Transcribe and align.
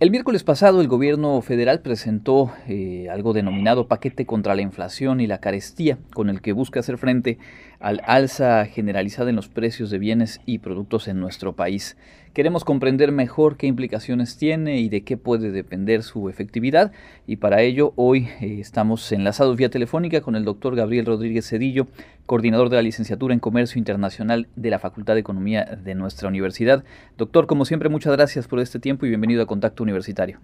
El 0.00 0.12
miércoles 0.12 0.44
pasado 0.44 0.80
el 0.80 0.86
gobierno 0.86 1.42
federal 1.42 1.80
presentó 1.80 2.52
eh, 2.68 3.08
algo 3.10 3.32
denominado 3.32 3.88
paquete 3.88 4.26
contra 4.26 4.54
la 4.54 4.62
inflación 4.62 5.20
y 5.20 5.26
la 5.26 5.40
carestía, 5.40 5.98
con 6.14 6.30
el 6.30 6.40
que 6.40 6.52
busca 6.52 6.78
hacer 6.78 6.98
frente 6.98 7.38
al 7.80 8.00
alza 8.06 8.64
generalizada 8.66 9.30
en 9.30 9.34
los 9.34 9.48
precios 9.48 9.90
de 9.90 9.98
bienes 9.98 10.40
y 10.46 10.58
productos 10.58 11.08
en 11.08 11.18
nuestro 11.18 11.56
país. 11.56 11.96
Queremos 12.34 12.64
comprender 12.64 13.10
mejor 13.10 13.56
qué 13.56 13.66
implicaciones 13.66 14.36
tiene 14.36 14.76
y 14.76 14.88
de 14.88 15.04
qué 15.04 15.16
puede 15.16 15.50
depender 15.50 16.02
su 16.02 16.28
efectividad 16.28 16.92
y 17.26 17.36
para 17.36 17.62
ello 17.62 17.92
hoy 17.96 18.28
eh, 18.40 18.58
estamos 18.60 19.10
enlazados 19.12 19.56
vía 19.56 19.70
telefónica 19.70 20.20
con 20.20 20.36
el 20.36 20.44
doctor 20.44 20.76
Gabriel 20.76 21.06
Rodríguez 21.06 21.48
Cedillo, 21.48 21.86
coordinador 22.26 22.68
de 22.68 22.76
la 22.76 22.82
licenciatura 22.82 23.34
en 23.34 23.40
Comercio 23.40 23.78
Internacional 23.78 24.46
de 24.56 24.70
la 24.70 24.78
Facultad 24.78 25.14
de 25.14 25.20
Economía 25.20 25.64
de 25.64 25.94
nuestra 25.94 26.28
universidad. 26.28 26.84
Doctor, 27.16 27.46
como 27.46 27.64
siempre, 27.64 27.88
muchas 27.88 28.14
gracias 28.14 28.46
por 28.46 28.60
este 28.60 28.78
tiempo 28.78 29.06
y 29.06 29.08
bienvenido 29.08 29.42
a 29.42 29.46
Contacto 29.46 29.82
Universitario. 29.82 30.38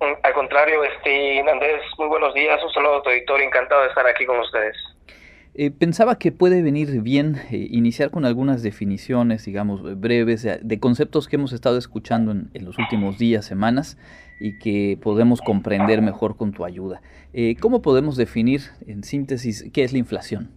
Al 0.00 0.34
contrario, 0.34 0.82
este, 0.84 1.40
Andrés, 1.40 1.82
muy 1.98 2.08
buenos 2.08 2.34
días, 2.34 2.62
un 2.62 2.70
saludo 2.72 2.96
a 2.96 3.02
tu 3.02 3.10
auditorio, 3.10 3.46
encantado 3.46 3.82
de 3.82 3.88
estar 3.88 4.06
aquí 4.06 4.26
con 4.26 4.38
ustedes. 4.40 4.76
Eh, 5.58 5.70
pensaba 5.70 6.18
que 6.18 6.32
puede 6.32 6.62
venir 6.62 7.00
bien 7.00 7.36
eh, 7.50 7.56
iniciar 7.70 8.10
con 8.10 8.26
algunas 8.26 8.62
definiciones, 8.62 9.46
digamos, 9.46 9.80
breves, 9.98 10.42
de, 10.42 10.80
conceptos 10.80 11.28
que 11.28 11.36
hemos 11.36 11.54
estado 11.54 11.78
escuchando 11.78 12.30
en, 12.30 12.50
los 12.62 12.76
últimos 12.76 13.16
días, 13.16 13.46
semanas, 13.46 13.96
y 14.38 14.58
que 14.58 14.98
podemos 15.02 15.40
comprender 15.40 16.02
mejor 16.02 16.36
con 16.36 16.52
tu 16.52 16.66
ayuda. 16.66 17.00
Eh, 17.32 17.56
¿Cómo 17.58 17.80
podemos 17.80 18.18
definir, 18.18 18.60
en 18.86 19.02
síntesis, 19.02 19.70
qué 19.72 19.82
es 19.82 19.92
la 19.92 19.98
inflación? 19.98 20.50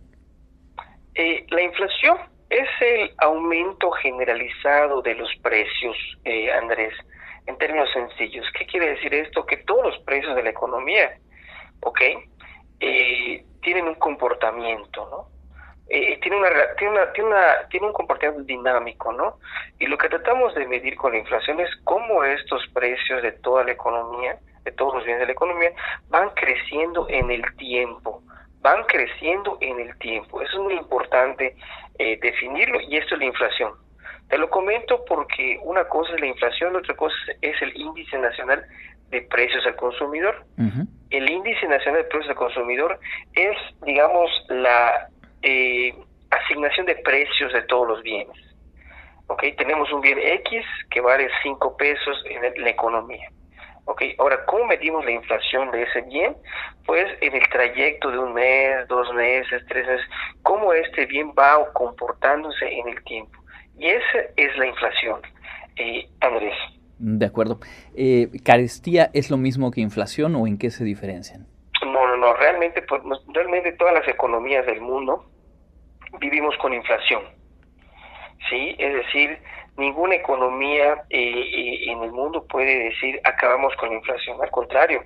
la 1.52 1.62
inflación 1.62 2.18
es 2.50 2.70
el 2.80 3.12
aumento 3.18 3.92
generalizado 3.92 5.02
de 5.02 5.16
los 5.16 5.30
precios, 5.42 5.98
Andrés, 6.62 6.94
en 7.46 7.58
términos 7.58 7.90
sencillos. 7.92 8.46
¿Qué 8.58 8.66
quiere 8.66 8.92
decir 8.92 9.14
esto? 9.14 9.46
Que 9.46 9.58
todos 9.58 9.84
los 9.84 10.00
precios 10.04 10.34
de 10.36 10.44
la 10.44 10.52
economía, 10.52 11.18
¿ok? 11.82 12.00
Tienen 13.62 13.88
un 13.88 13.96
comportamiento, 13.96 15.08
¿no? 15.10 15.40
Eh, 15.92 16.20
tiene, 16.22 16.38
una, 16.38 16.50
tiene, 16.78 16.94
una, 16.94 17.12
tiene, 17.14 17.30
una, 17.30 17.68
tiene 17.70 17.88
un 17.88 17.94
comportamiento 17.94 18.44
dinámico, 18.44 19.12
¿no? 19.12 19.40
Y 19.80 19.88
lo 19.88 19.98
que 19.98 20.08
tratamos 20.08 20.54
de 20.54 20.68
medir 20.68 20.96
con 20.96 21.14
la 21.14 21.18
inflación 21.18 21.60
es 21.60 21.70
cómo 21.84 22.24
estos 22.24 22.62
precios 22.74 23.24
de 23.24 23.32
toda 23.32 23.64
la 23.64 23.72
economía, 23.72 24.38
de 24.66 24.72
todos 24.72 24.94
los 24.94 25.04
bienes 25.04 25.22
de 25.22 25.26
la 25.26 25.32
economía, 25.32 25.72
van 26.10 26.30
creciendo 26.36 27.08
en 27.10 27.32
el 27.32 27.44
tiempo, 27.58 28.22
van 28.62 28.84
creciendo 28.84 29.58
en 29.62 29.80
el 29.80 29.98
tiempo. 29.98 30.42
Eso 30.44 30.58
es 30.58 30.64
muy 30.64 30.76
importante 30.76 31.56
eh, 31.98 32.20
definirlo 32.22 32.80
y 32.82 32.98
esto 32.98 33.16
es 33.16 33.22
la 33.22 33.26
inflación. 33.26 33.74
Te 34.28 34.38
lo 34.38 34.48
comento 34.52 35.04
porque 35.06 35.60
una 35.64 35.86
cosa 35.86 36.14
es 36.14 36.20
la 36.20 36.28
inflación, 36.28 36.76
otra 36.76 36.96
cosa 36.96 37.16
es 37.42 37.60
el 37.64 37.76
índice 37.76 38.16
nacional 38.20 38.64
de 39.10 39.24
precios 39.24 39.66
al 39.66 39.76
consumidor. 39.76 40.46
El 41.10 41.30
índice 41.30 41.68
nacional 41.68 42.04
de 42.04 42.10
precios 42.10 42.30
al 42.30 42.36
consumidor 42.36 43.00
es, 43.34 43.58
digamos, 43.84 44.30
la 44.50 45.10
eh, 45.42 45.94
asignación 46.30 46.86
de 46.86 46.96
precios 46.96 47.52
de 47.54 47.64
todos 47.64 47.88
los 47.88 48.04
bienes. 48.04 48.38
¿Ok? 49.28 49.44
Tenemos 49.58 49.92
un 49.92 50.02
bien 50.02 50.20
X 50.20 50.64
que 50.90 51.02
vale 51.02 51.30
5 51.44 51.78
pesos 51.78 52.24
en 52.26 52.64
la 52.64 52.70
economía. 52.70 53.30
¿Ok? 53.86 54.04
Ahora, 54.20 54.46
¿cómo 54.46 54.66
medimos 54.66 55.04
la 55.06 55.12
inflación 55.12 55.72
de 55.72 55.84
ese 55.84 56.02
bien? 56.02 56.36
Pues 56.86 57.06
en 57.22 57.36
el 57.36 57.48
trayecto 57.50 58.12
de 58.12 58.20
un 58.20 58.34
mes, 58.34 58.88
dos 58.88 59.12
meses, 59.14 59.64
tres 59.68 59.88
meses, 59.88 60.06
cómo 60.44 60.74
este 60.74 61.06
bien 61.08 61.32
va 61.38 61.72
comportándose 61.74 62.72
en 62.72 62.88
el 62.88 63.04
tiempo. 63.04 63.40
Y 63.78 63.88
esa 63.88 64.20
es 64.36 64.58
la 64.58 64.68
inflación, 64.68 65.22
eh, 65.76 66.08
Andrés. 66.22 66.56
De 67.00 67.26
acuerdo. 67.26 67.60
Eh, 67.96 68.28
¿Carestía 68.44 69.10
es 69.14 69.32
lo 69.32 69.38
mismo 69.38 69.72
que 69.72 69.80
inflación 69.80 70.36
o 70.36 70.48
en 70.48 70.58
qué 70.58 70.70
se 70.70 70.84
diferencian? 70.84 71.48
No, 71.82 72.08
no, 72.08 72.18
no. 72.18 72.34
Realmente, 72.34 72.82
pues, 72.82 73.02
realmente 73.34 73.72
todas 73.74 73.94
las 73.94 74.08
economías 74.08 74.66
del 74.66 74.82
mundo 74.82 75.26
vivimos 76.20 76.56
con 76.58 76.74
inflación. 76.74 77.22
¿Sí? 78.50 78.76
Es 78.78 78.94
decir, 78.94 79.40
ninguna 79.78 80.16
economía 80.16 81.04
eh, 81.10 81.20
eh, 81.20 81.92
en 81.92 82.04
el 82.04 82.12
mundo 82.12 82.46
puede 82.48 82.90
decir 82.90 83.20
acabamos 83.24 83.74
con 83.78 83.90
la 83.90 83.96
inflación. 83.96 84.42
Al 84.42 84.52
contrario, 84.52 85.04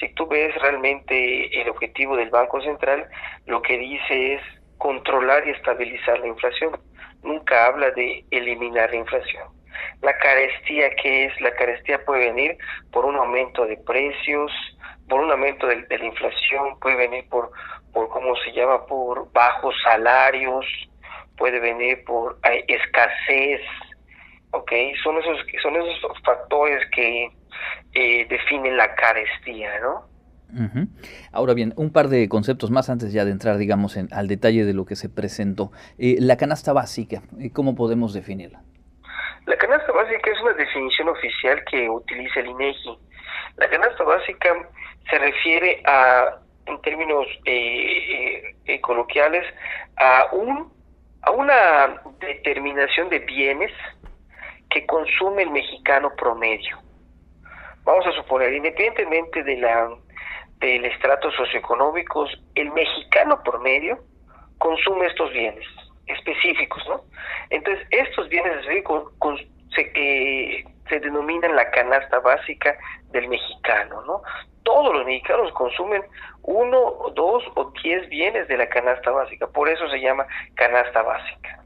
si 0.00 0.08
tú 0.14 0.26
ves 0.26 0.52
realmente 0.60 1.60
el 1.60 1.68
objetivo 1.68 2.16
del 2.16 2.30
Banco 2.30 2.60
Central, 2.62 3.06
lo 3.46 3.62
que 3.62 3.78
dice 3.78 4.34
es 4.34 4.42
controlar 4.76 5.46
y 5.46 5.50
estabilizar 5.50 6.18
la 6.18 6.26
inflación. 6.26 6.80
Nunca 7.22 7.66
habla 7.66 7.90
de 7.92 8.24
eliminar 8.30 8.90
la 8.90 8.96
inflación. 8.96 9.57
La 10.02 10.16
carestía, 10.16 10.90
¿qué 11.02 11.26
es? 11.26 11.40
La 11.40 11.54
carestía 11.54 12.04
puede 12.04 12.26
venir 12.26 12.56
por 12.92 13.04
un 13.04 13.16
aumento 13.16 13.66
de 13.66 13.76
precios, 13.78 14.52
por 15.08 15.20
un 15.20 15.30
aumento 15.30 15.66
de, 15.66 15.86
la 15.88 16.04
inflación, 16.04 16.78
puede 16.80 16.96
venir 16.96 17.28
por, 17.28 17.50
por, 17.92 18.08
¿cómo 18.08 18.36
se 18.36 18.52
llama?, 18.52 18.86
por 18.86 19.32
bajos 19.32 19.74
salarios, 19.82 20.64
puede 21.36 21.58
venir 21.60 22.04
por 22.04 22.38
escasez, 22.68 23.60
¿ok? 24.52 24.72
Son 25.02 25.18
esos, 25.18 25.38
son 25.62 25.76
esos 25.76 26.22
factores 26.24 26.88
que 26.90 27.30
eh, 27.94 28.26
definen 28.28 28.76
la 28.76 28.94
carestía, 28.94 29.80
¿no? 29.80 30.08
Ahora 31.30 31.52
bien, 31.52 31.74
un 31.76 31.90
par 31.90 32.08
de 32.08 32.28
conceptos 32.28 32.70
más 32.70 32.88
antes 32.88 33.12
ya 33.12 33.24
de 33.24 33.32
entrar, 33.32 33.58
digamos, 33.58 33.96
en, 33.96 34.08
al 34.12 34.28
detalle 34.28 34.64
de 34.64 34.72
lo 34.72 34.86
que 34.86 34.96
se 34.96 35.08
presentó. 35.08 35.72
Eh, 35.98 36.16
la 36.20 36.36
canasta 36.36 36.72
básica, 36.72 37.22
eh, 37.38 37.50
¿cómo 37.50 37.74
podemos 37.74 38.14
definirla? 38.14 38.62
La 39.48 39.56
canasta 39.56 39.90
básica 39.92 40.30
es 40.30 40.40
una 40.42 40.52
definición 40.52 41.08
oficial 41.08 41.64
que 41.70 41.88
utiliza 41.88 42.40
el 42.40 42.48
INEGI. 42.48 42.98
La 43.56 43.70
canasta 43.70 44.04
básica 44.04 44.68
se 45.08 45.18
refiere 45.18 45.80
a, 45.86 46.36
en 46.66 46.78
términos 46.82 47.26
eh, 47.46 47.54
eh, 47.54 48.56
eh, 48.66 48.80
coloquiales, 48.82 49.46
a 49.96 50.26
un 50.32 50.70
a 51.22 51.30
una 51.30 52.02
determinación 52.20 53.08
de 53.08 53.20
bienes 53.20 53.72
que 54.68 54.84
consume 54.84 55.44
el 55.44 55.50
mexicano 55.50 56.14
promedio. 56.14 56.78
Vamos 57.84 58.06
a 58.06 58.12
suponer, 58.12 58.52
independientemente 58.52 59.42
de 59.44 59.56
la 59.56 59.88
del 60.58 60.84
estrato 60.84 61.30
socioeconómico, 61.32 62.26
el 62.54 62.70
mexicano 62.72 63.42
promedio 63.42 63.98
consume 64.58 65.06
estos 65.06 65.32
bienes 65.32 65.64
específicos, 66.08 66.82
¿no? 66.88 67.02
Entonces, 67.50 67.86
estos 67.90 68.28
bienes 68.28 68.64
se, 69.74 69.92
eh, 69.94 70.64
se 70.88 71.00
denominan 71.00 71.56
la 71.56 71.70
canasta 71.70 72.18
básica 72.20 72.76
del 73.10 73.28
mexicano, 73.28 74.02
¿no? 74.02 74.22
Todos 74.62 74.94
los 74.94 75.06
mexicanos 75.06 75.52
consumen 75.52 76.02
uno, 76.42 77.12
dos 77.14 77.44
o 77.54 77.72
diez 77.82 78.08
bienes 78.08 78.48
de 78.48 78.56
la 78.56 78.68
canasta 78.68 79.10
básica, 79.10 79.46
por 79.46 79.68
eso 79.68 79.88
se 79.88 80.00
llama 80.00 80.26
canasta 80.54 81.02
básica. 81.02 81.64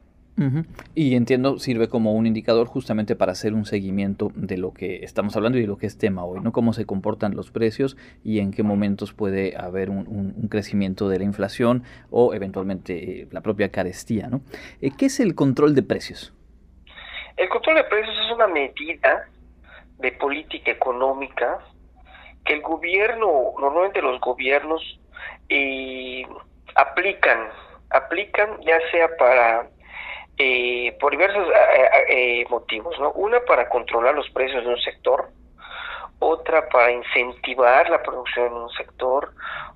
Y 0.95 1.15
entiendo, 1.15 1.59
sirve 1.59 1.89
como 1.89 2.13
un 2.13 2.25
indicador 2.25 2.67
justamente 2.67 3.15
para 3.15 3.33
hacer 3.33 3.53
un 3.53 3.65
seguimiento 3.65 4.31
de 4.35 4.57
lo 4.57 4.73
que 4.73 5.03
estamos 5.03 5.35
hablando 5.35 5.59
y 5.59 5.61
de 5.61 5.67
lo 5.67 5.77
que 5.77 5.85
es 5.85 5.97
tema 5.97 6.25
hoy, 6.25 6.39
¿no? 6.41 6.51
Cómo 6.51 6.73
se 6.73 6.85
comportan 6.85 7.35
los 7.35 7.51
precios 7.51 7.97
y 8.23 8.39
en 8.39 8.51
qué 8.51 8.63
momentos 8.63 9.13
puede 9.13 9.55
haber 9.55 9.89
un, 9.91 10.33
crecimiento 10.49 11.07
de 11.07 11.19
la 11.19 11.25
inflación 11.25 11.83
o 12.09 12.33
eventualmente 12.33 13.21
eh, 13.21 13.27
la 13.31 13.41
propia 13.41 13.69
carestía, 13.69 14.27
¿no? 14.27 14.41
Eh, 14.81 14.91
¿Qué 14.97 15.05
es 15.05 15.19
el 15.19 15.35
control 15.35 15.75
de 15.75 15.83
precios? 15.83 16.33
El 17.37 17.49
control 17.49 17.75
de 17.75 17.83
precios 17.85 18.15
es 18.25 18.31
una 18.31 18.47
medida 18.47 19.27
de 19.99 20.11
política 20.13 20.71
económica 20.71 21.59
que 22.45 22.53
el 22.53 22.61
gobierno, 22.61 23.53
normalmente 23.59 24.01
los 24.01 24.19
gobiernos, 24.19 24.99
eh, 25.49 26.23
aplican, 26.75 27.49
aplican 27.89 28.59
ya 28.61 28.79
sea 28.91 29.15
para 29.17 29.67
eh, 30.37 30.97
por 30.99 31.11
diversos 31.11 31.47
eh, 31.47 32.05
eh, 32.09 32.45
motivos, 32.49 32.99
¿no? 32.99 33.11
Una 33.11 33.39
para 33.41 33.69
controlar 33.69 34.15
los 34.15 34.29
precios 34.31 34.63
de 34.63 34.69
un 34.69 34.79
sector, 34.79 35.29
otra 36.19 36.67
para 36.69 36.91
incentivar 36.91 37.89
la 37.89 38.01
producción 38.01 38.47
en 38.47 38.53
un 38.53 38.69
sector, 38.71 39.33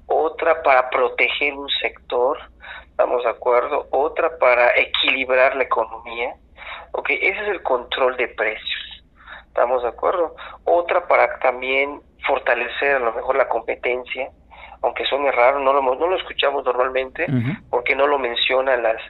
otra 0.08 0.64
para 0.64 0.90
proteger 0.90 1.54
un 1.54 1.70
sector, 1.70 2.40
¿estamos 2.90 3.24
de 3.24 3.30
acuerdo? 3.30 3.88
Otra 3.92 4.38
para 4.40 4.76
equilibrar 4.78 5.56
la 5.56 5.64
economía, 5.64 6.36
¿ok? 6.94 7.10
Ese 7.10 7.42
es 7.42 7.50
el 7.50 7.62
control 7.62 8.18
de 8.18 8.30
precios, 8.30 9.04
¿estamos 9.48 9.84
de 9.84 9.90
acuerdo? 9.90 10.36
Otra 10.64 11.08
para 11.08 11.38
también 11.40 12.02
fortalecer 12.26 12.96
a 12.96 13.00
lo 13.00 13.14
mejor 13.14 13.36
la 13.36 13.48
competencia, 13.48 14.32
aunque 14.82 15.06
suene 15.06 15.32
raro, 15.32 15.60
no 15.60 15.74
lo, 15.74 15.82
no 15.82 16.08
lo 16.08 16.16
escuchamos 16.16 16.64
normalmente 16.64 17.26
porque 17.70 17.96
no 17.96 18.08
lo 18.08 18.20
mencionan 18.20 18.84
las, 18.84 19.02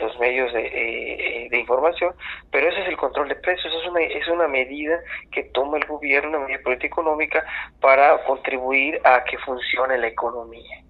los 0.00 0.18
medios 0.18 0.52
de, 0.52 0.66
eh, 0.66 1.48
de, 1.50 1.58
información, 1.58 2.14
pero 2.50 2.68
ese 2.68 2.82
es 2.82 2.88
el 2.88 2.96
control 2.96 3.28
de 3.28 3.36
precios, 3.36 3.72
es 3.74 3.88
una, 3.88 4.00
es 4.00 4.28
una 4.28 4.48
medida 4.48 4.98
que 5.32 5.44
toma 5.44 5.78
el 5.78 5.86
gobierno, 5.86 6.38
una 6.38 6.46
medida 6.46 6.62
política 6.62 6.86
económica 6.86 7.44
para 7.80 8.22
contribuir 8.24 9.00
a 9.04 9.24
que 9.24 9.38
funcione 9.38 9.98
la 9.98 10.08
economía. 10.08 10.82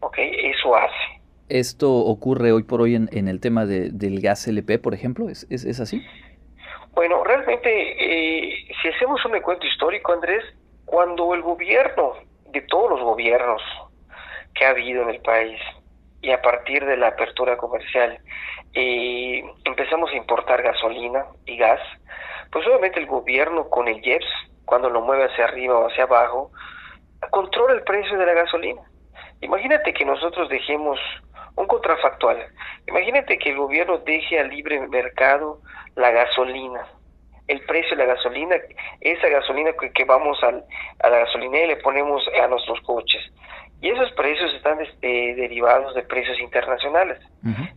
¿Ok? 0.00 0.18
Eso 0.18 0.74
hace. 0.76 1.22
¿Esto 1.48 1.92
ocurre 1.92 2.52
hoy 2.52 2.62
por 2.62 2.80
hoy 2.80 2.94
en, 2.94 3.08
en 3.12 3.28
el 3.28 3.40
tema 3.40 3.66
de, 3.66 3.90
del 3.90 4.20
gas 4.20 4.46
LP, 4.48 4.78
por 4.78 4.94
ejemplo? 4.94 5.28
¿Es, 5.28 5.46
es, 5.50 5.64
es 5.64 5.80
así? 5.80 6.02
Bueno, 6.94 7.24
realmente, 7.24 7.70
eh, 7.70 8.68
si 8.80 8.88
hacemos 8.88 9.24
un 9.24 9.36
encuentro 9.36 9.68
histórico, 9.68 10.12
Andrés, 10.12 10.44
cuando 10.84 11.34
el 11.34 11.42
gobierno, 11.42 12.14
de 12.52 12.60
todos 12.62 12.90
los 12.90 13.00
gobiernos 13.00 13.62
que 14.54 14.64
ha 14.64 14.70
habido 14.70 15.02
en 15.02 15.10
el 15.10 15.20
país, 15.20 15.58
y 16.22 16.30
a 16.30 16.40
partir 16.40 16.84
de 16.86 16.96
la 16.96 17.08
apertura 17.08 17.56
comercial 17.56 18.18
eh, 18.74 19.42
empezamos 19.64 20.10
a 20.10 20.16
importar 20.16 20.62
gasolina 20.62 21.26
y 21.46 21.56
gas, 21.56 21.80
pues 22.50 22.66
obviamente 22.66 23.00
el 23.00 23.06
gobierno 23.06 23.68
con 23.68 23.88
el 23.88 24.06
IEPS, 24.06 24.26
cuando 24.64 24.88
lo 24.88 25.00
mueve 25.00 25.24
hacia 25.24 25.44
arriba 25.44 25.78
o 25.78 25.88
hacia 25.88 26.04
abajo, 26.04 26.50
controla 27.30 27.74
el 27.74 27.82
precio 27.82 28.16
de 28.16 28.26
la 28.26 28.34
gasolina. 28.34 28.82
Imagínate 29.40 29.92
que 29.92 30.04
nosotros 30.04 30.48
dejemos 30.48 30.98
un 31.56 31.66
contrafactual. 31.66 32.38
Imagínate 32.86 33.38
que 33.38 33.50
el 33.50 33.56
gobierno 33.56 33.98
deje 33.98 34.38
al 34.38 34.48
libre 34.48 34.80
mercado 34.88 35.58
la 35.96 36.10
gasolina, 36.10 36.86
el 37.48 37.60
precio 37.62 37.96
de 37.96 38.06
la 38.06 38.14
gasolina, 38.14 38.56
esa 39.00 39.28
gasolina 39.28 39.72
que, 39.72 40.04
vamos 40.04 40.42
al, 40.42 40.64
a 41.02 41.10
la 41.10 41.18
gasolinera 41.20 41.64
y 41.64 41.68
le 41.68 41.76
ponemos 41.76 42.22
a 42.40 42.46
nuestros 42.46 42.80
coches. 42.82 43.22
Y 43.82 43.90
esos 43.90 44.12
precios 44.12 44.54
están 44.54 44.80
este, 44.80 45.34
derivados 45.34 45.92
de 45.96 46.02
precios 46.02 46.38
internacionales. 46.38 47.18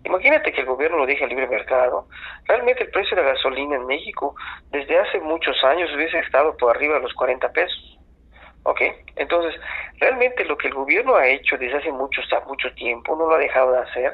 Imagínate 0.04 0.52
que 0.52 0.62
el 0.62 0.68
gobierno 0.68 0.98
lo 0.98 1.08
deje 1.08 1.24
al 1.24 1.32
libre 1.32 1.48
mercado. 1.48 2.08
Realmente 2.46 2.84
el 2.84 2.92
precio 2.92 3.16
de 3.16 3.24
la 3.24 3.30
gasolina 3.30 3.76
en 3.76 3.88
México 3.88 4.36
desde 4.70 5.00
hace 5.00 5.20
muchos 5.20 5.56
años 5.64 5.90
hubiese 5.96 6.20
estado 6.20 6.56
por 6.58 6.76
arriba 6.76 6.96
de 6.96 7.02
los 7.02 7.14
40 7.16 7.52
pesos. 7.52 7.98
¿Ok? 8.62 8.82
Entonces, 9.16 9.60
realmente 9.98 10.46
lo 10.46 10.58
que 10.58 10.68
el 10.68 10.76
gobierno 10.76 11.16
ha 11.16 11.28
hecho 11.28 11.58
desde 11.58 11.78
hace 11.78 11.92
mucho, 11.92 12.22
mucho 12.48 12.72
tiempo, 12.76 13.16
no 13.16 13.28
lo 13.28 13.36
ha 13.36 13.40
dejado 13.40 13.72
de 13.72 13.80
hacer, 13.80 14.14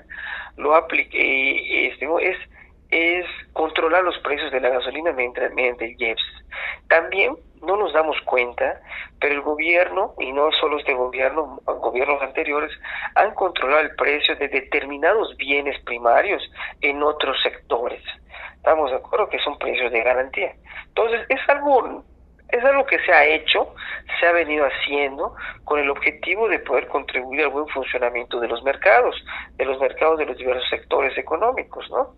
lo 0.56 0.75
aplique, 0.75 1.88
este, 1.88 2.07
es, 2.21 2.38
es 2.92 3.26
controlar 3.54 4.04
los 4.04 4.18
precios 4.20 4.52
de 4.52 4.60
la 4.60 4.70
gasolina 4.70 5.12
mediante 5.14 5.86
el 5.86 5.96
IEPS. 5.98 6.24
También 6.88 7.36
no 7.62 7.78
nos 7.78 7.94
damos 7.94 8.20
cuenta, 8.26 8.82
pero 9.20 9.36
el 9.36 9.42
gobierno, 9.42 10.14
y 10.20 10.32
no 10.32 10.52
solo 10.54 10.78
este 10.78 10.94
gobierno, 10.94 11.62
gobiernos 11.66 12.22
anteriores, 12.22 12.72
han 13.16 13.34
controlado 13.34 13.82
el 13.82 13.96
precio 13.96 14.36
de 14.36 14.48
determinados 14.48 15.36
bienes 15.38 15.80
primarios 15.84 16.44
en 16.82 17.02
otros 17.02 17.38
sectores. 17.42 18.04
Estamos 18.56 18.92
de 18.92 18.98
acuerdo 18.98 19.30
que 19.30 19.40
son 19.40 19.58
precios 19.58 19.92
de 19.92 20.04
garantía. 20.04 20.54
Entonces, 20.88 21.26
es 21.30 21.40
algo 21.50 22.04
es 22.51 22.63
algo 22.63 22.86
que 22.86 23.00
se 23.00 23.12
ha 23.12 23.25
hecho, 23.25 23.74
se 24.19 24.27
ha 24.27 24.31
venido 24.31 24.65
haciendo 24.65 25.36
con 25.63 25.80
el 25.80 25.89
objetivo 25.89 26.48
de 26.48 26.59
poder 26.59 26.88
contribuir 26.88 27.42
al 27.42 27.50
buen 27.50 27.68
funcionamiento 27.68 28.39
de 28.39 28.48
los 28.48 28.62
mercados, 28.63 29.15
de 29.56 29.65
los 29.65 29.80
mercados 29.80 30.19
de 30.19 30.25
los 30.25 30.38
diversos 30.38 30.69
sectores 30.69 31.18
económicos, 31.18 31.89
¿no? 31.89 32.15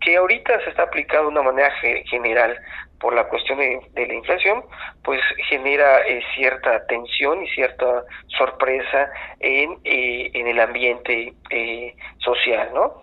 Que 0.00 0.16
ahorita 0.16 0.60
se 0.64 0.70
está 0.70 0.84
aplicando 0.84 1.24
de 1.24 1.38
una 1.38 1.42
manera 1.42 1.72
general 2.06 2.56
por 3.00 3.14
la 3.14 3.24
cuestión 3.28 3.58
de, 3.58 4.06
la 4.06 4.14
inflación, 4.14 4.64
pues 5.02 5.20
genera 5.48 6.02
eh, 6.06 6.22
cierta 6.36 6.86
tensión 6.86 7.42
y 7.42 7.48
cierta 7.48 8.04
sorpresa 8.38 9.10
en, 9.40 9.78
eh, 9.82 10.30
en 10.34 10.46
el 10.46 10.60
ambiente 10.60 11.34
eh, 11.50 11.96
social, 12.18 12.70
¿no? 12.72 13.01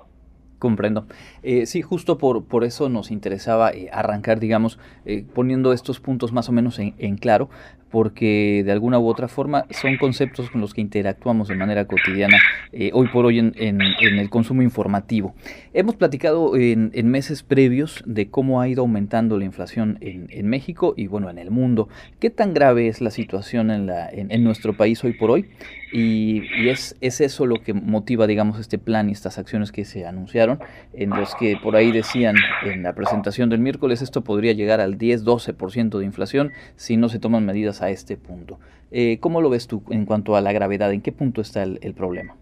Comprendo. 0.60 1.06
Eh, 1.42 1.66
sí, 1.66 1.82
justo 1.82 2.18
por, 2.18 2.44
por 2.44 2.66
eso 2.66 2.90
nos 2.90 3.12
interesaba 3.12 3.72
eh, 3.72 3.90
arrancar, 3.94 4.42
digamos, 4.42 4.78
eh, 5.06 5.26
poniendo 5.34 5.72
estos 5.72 6.02
puntos 6.02 6.34
más 6.34 6.50
o 6.50 6.52
menos 6.52 6.80
en, 6.80 6.94
en, 6.98 7.16
claro, 7.16 7.50
porque 7.92 8.64
de 8.66 8.72
alguna 8.72 9.00
u 9.00 9.08
otra 9.08 9.28
forma 9.28 9.66
son 9.72 9.98
conceptos 9.98 10.50
con 10.50 10.62
los 10.62 10.74
que 10.74 10.82
interactuamos 10.82 11.48
de 11.48 11.56
manera 11.56 11.86
cotidiana 11.86 12.38
eh, 12.72 12.92
hoy 12.94 13.08
por 13.08 13.26
hoy 13.26 13.40
en, 13.40 13.54
el 13.56 14.30
consumo 14.30 14.62
informativo. 14.62 15.34
Hemos 15.74 15.96
platicado 15.96 16.56
en, 16.56 16.92
meses 17.10 17.44
previos 17.44 18.04
de 18.06 18.30
cómo 18.30 18.62
ha 18.62 18.68
ido 18.68 18.82
aumentando 18.82 19.38
la 19.38 19.46
inflación 19.46 19.98
en, 20.02 20.48
México 20.50 20.94
y 20.96 21.08
bueno, 21.08 21.30
en 21.30 21.38
el 21.38 21.52
mundo. 21.52 21.90
¿Qué 22.20 22.30
tan 22.30 22.54
grave 22.54 22.88
es 22.88 23.02
la 23.02 23.12
situación 23.12 23.72
en, 23.72 24.44
nuestro 24.44 24.76
país 24.76 25.04
hoy 25.04 25.14
por 25.14 25.32
hoy? 25.32 25.46
Y, 25.92 26.44
es 26.70 26.96
eso 27.02 27.46
lo 27.46 27.62
que 27.62 27.74
motiva, 27.74 28.28
digamos, 28.28 28.60
este 28.60 28.78
plan 28.78 29.10
y 29.10 29.14
estas 29.14 29.38
acciones 29.38 29.72
que 29.72 29.86
se 29.86 30.06
anunciaron, 30.06 30.60
en 30.94 31.10
los 31.10 31.34
que 31.36 31.58
por 31.62 31.76
ahí 31.76 31.92
decían 31.92 32.36
en 32.64 32.84
la 32.84 32.94
presentación 32.94 33.50
del 33.50 33.60
miércoles, 33.60 34.02
esto 34.02 34.24
podría 34.24 34.54
llegar 34.54 34.82
al 34.82 34.98
10-12% 34.98 35.98
de 35.98 36.06
inflación 36.06 36.52
si 36.76 36.98
no 36.98 37.10
se 37.10 37.20
toman 37.20 37.46
medidas 37.46 37.79
a 37.82 37.90
este 37.90 38.18
punto. 38.18 38.60
Eh, 38.92 39.20
¿Cómo 39.20 39.42
lo 39.42 39.50
ves 39.50 39.68
tú 39.68 39.84
en 39.90 40.06
cuanto 40.06 40.36
a 40.36 40.42
la 40.42 40.52
gravedad? 40.52 40.92
¿En 40.92 41.02
qué 41.02 41.12
punto 41.12 41.42
está 41.42 41.64
el, 41.64 41.94
problema? 41.96 42.36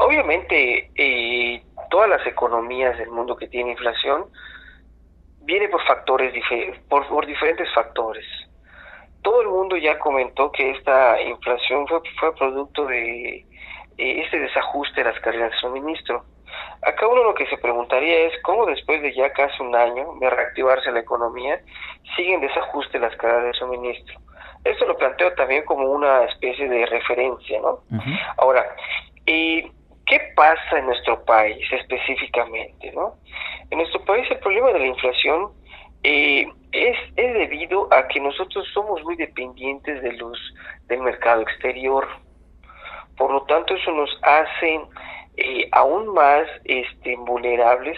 obviamente, 0.00 0.90
eh, 0.96 1.62
todas 1.90 2.08
las 2.08 2.26
economías 2.26 2.98
del 2.98 3.10
mundo 3.10 3.36
que 3.36 3.48
tienen 3.48 3.72
inflación 3.72 4.24
viene 5.42 5.68
por 5.68 5.82
factores 5.86 6.32
por, 6.88 7.26
diferentes 7.26 7.72
factores. 7.72 8.24
Todo 9.22 9.40
el 9.42 9.48
mundo 9.48 9.76
ya 9.76 9.98
comentó 9.98 10.52
que 10.52 10.70
esta 10.72 11.20
inflación 11.22 11.86
fue, 11.86 12.34
producto 12.36 12.86
de 12.86 13.36
eh, 13.38 13.44
este 13.96 14.38
desajuste 14.38 15.02
de 15.02 15.10
las 15.10 15.20
cadenas 15.20 15.50
de 15.52 15.56
suministro. 15.58 16.24
Acá 16.82 17.06
uno 17.06 17.24
lo 17.24 17.34
que 17.34 17.46
se 17.46 17.56
preguntaría 17.58 18.26
es 18.26 18.32
cómo 18.42 18.66
después 18.66 19.02
de 19.02 19.14
ya 19.14 19.32
casi 19.32 19.62
un 19.62 19.74
año 19.74 20.14
de 20.20 20.30
reactivarse 20.30 20.92
la 20.92 21.00
economía 21.00 21.60
siguen 22.16 22.40
desajuste 22.40 22.98
las 22.98 23.16
cadenas 23.16 23.44
de 23.44 23.52
suministro. 23.54 24.20
Esto 24.70 24.86
lo 24.86 24.96
planteo 24.96 25.32
también 25.34 25.64
como 25.64 25.86
una 25.88 26.24
especie 26.24 26.68
de 26.68 26.86
referencia, 26.86 27.60
¿no? 27.60 27.80
Ahora, 28.36 28.66
¿qué 29.26 30.32
pasa 30.34 30.78
en 30.78 30.86
nuestro 30.86 31.24
país 31.24 31.66
específicamente, 31.72 32.92
no? 32.92 33.14
En 33.70 33.78
nuestro 33.78 34.04
país 34.04 34.30
el 34.30 34.38
problema 34.38 34.72
de 34.72 34.78
la 34.80 34.86
inflación 34.86 35.52
eh, 36.02 36.46
es, 36.72 36.96
es 37.16 37.34
debido 37.34 37.88
a 37.92 38.06
que 38.08 38.20
nosotros 38.20 38.66
somos 38.72 39.02
muy 39.04 39.16
dependientes 39.16 40.02
de 40.02 40.12
los 40.12 40.38
del 40.86 41.00
mercado 41.00 41.42
exterior. 41.42 42.06
Por 43.16 43.32
lo 43.32 43.42
tanto, 43.44 43.74
eso 43.74 43.90
nos 43.92 44.10
hace 44.22 44.80
eh, 45.36 45.68
aún 45.72 46.14
más 46.14 46.46
este, 46.64 47.16
vulnerables 47.16 47.96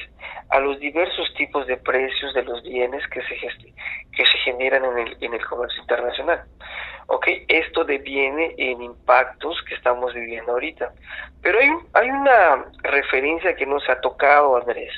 a 0.51 0.61
los 0.61 0.79
diversos 0.81 1.33
tipos 1.35 1.67
de 1.67 1.77
precios 1.77 2.35
de 2.35 2.43
los 2.43 2.63
bienes 2.63 3.07
que 3.09 3.21
se, 3.23 3.37
que 4.13 4.25
se 4.25 4.39
generan 4.39 4.85
en 4.85 4.99
el, 4.99 5.17
en 5.21 5.35
el 5.35 5.45
comercio 5.45 5.81
internacional. 5.83 6.45
¿Ok? 7.07 7.27
Esto 7.49 7.85
deviene 7.85 8.55
en 8.57 8.83
impactos 8.83 9.63
que 9.69 9.75
estamos 9.75 10.15
viviendo 10.15 10.53
ahorita. 10.53 10.93
Pero 11.43 11.59
hay, 11.59 11.69
hay 11.95 12.11
una 12.11 12.67
referencia 12.83 13.57
que 13.57 13.67
no 13.67 13.81
se 13.81 13.93
ha 13.93 14.01
tocado, 14.01 14.57
Andrés. 14.57 14.93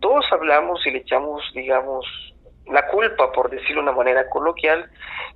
Todos 0.00 0.26
hablamos 0.32 0.84
y 0.86 0.90
le 0.90 0.98
echamos, 0.98 1.42
digamos, 1.54 2.06
la 2.66 2.86
culpa, 2.88 3.32
por 3.32 3.50
decirlo 3.50 3.82
de 3.82 3.88
una 3.88 3.96
manera 3.96 4.28
coloquial, 4.28 4.90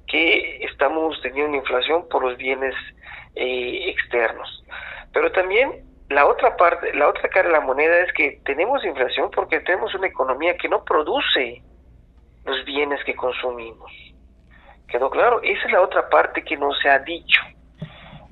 que 0.07 0.65
estamos 0.65 1.21
teniendo 1.23 1.57
inflación 1.57 2.07
por 2.09 2.23
los 2.23 2.37
bienes 2.37 2.75
eh, 3.35 3.91
externos. 3.91 4.65
Pero 5.13 5.33
también 5.33 5.85
la 6.11 6.27
otra 6.27 6.57
parte, 6.57 6.95
la 6.95 7.09
otra 7.09 7.29
cara 7.29 7.49
de 7.49 7.55
la 7.55 7.61
moneda 7.61 8.01
es 8.01 8.13
que 8.13 8.41
tenemos 8.45 8.85
inflación 8.85 9.31
porque 9.31 9.61
tenemos 9.61 9.95
una 9.95 10.07
economía 10.07 10.57
que 10.57 10.69
no 10.69 10.85
produce 10.85 11.63
los 12.45 12.65
bienes 12.65 13.03
que 13.05 13.15
consumimos. 13.15 13.91
¿Quedó 14.89 15.11
claro? 15.11 15.41
Esa 15.43 15.67
es 15.67 15.73
la 15.73 15.81
otra 15.81 16.09
parte 16.09 16.43
que 16.45 16.57
no 16.57 16.73
se 16.75 16.89
ha 16.89 16.99
dicho. 17.01 17.41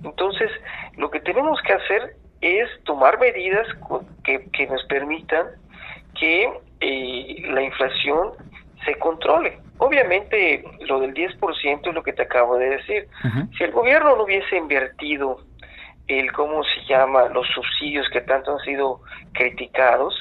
Entonces, 0.04 0.50
lo 0.96 1.10
que 1.10 1.20
tenemos 1.20 1.60
que 1.62 1.72
hacer 1.72 2.16
es 2.40 2.68
tomar 2.84 3.18
medidas 3.18 3.66
que, 4.24 4.50
que 4.50 4.66
nos 4.66 4.84
permitan 4.84 5.46
que 6.18 6.52
eh, 6.80 7.42
la 7.48 7.62
inflación 7.62 8.32
se 8.84 8.94
controle. 8.96 9.58
Obviamente, 9.78 10.64
lo 10.80 11.00
del 11.00 11.14
10% 11.14 11.88
es 11.88 11.94
lo 11.94 12.02
que 12.02 12.12
te 12.12 12.22
acabo 12.22 12.56
de 12.56 12.70
decir. 12.70 13.08
Si 13.56 13.64
el 13.64 13.72
gobierno 13.72 14.16
no 14.16 14.24
hubiese 14.24 14.56
invertido 14.56 15.38
el 16.08 16.32
cómo 16.32 16.62
se 16.64 16.84
llama 16.88 17.28
los 17.28 17.46
subsidios 17.48 18.08
que 18.10 18.20
tanto 18.20 18.52
han 18.52 18.58
sido 18.60 19.00
criticados 19.32 20.14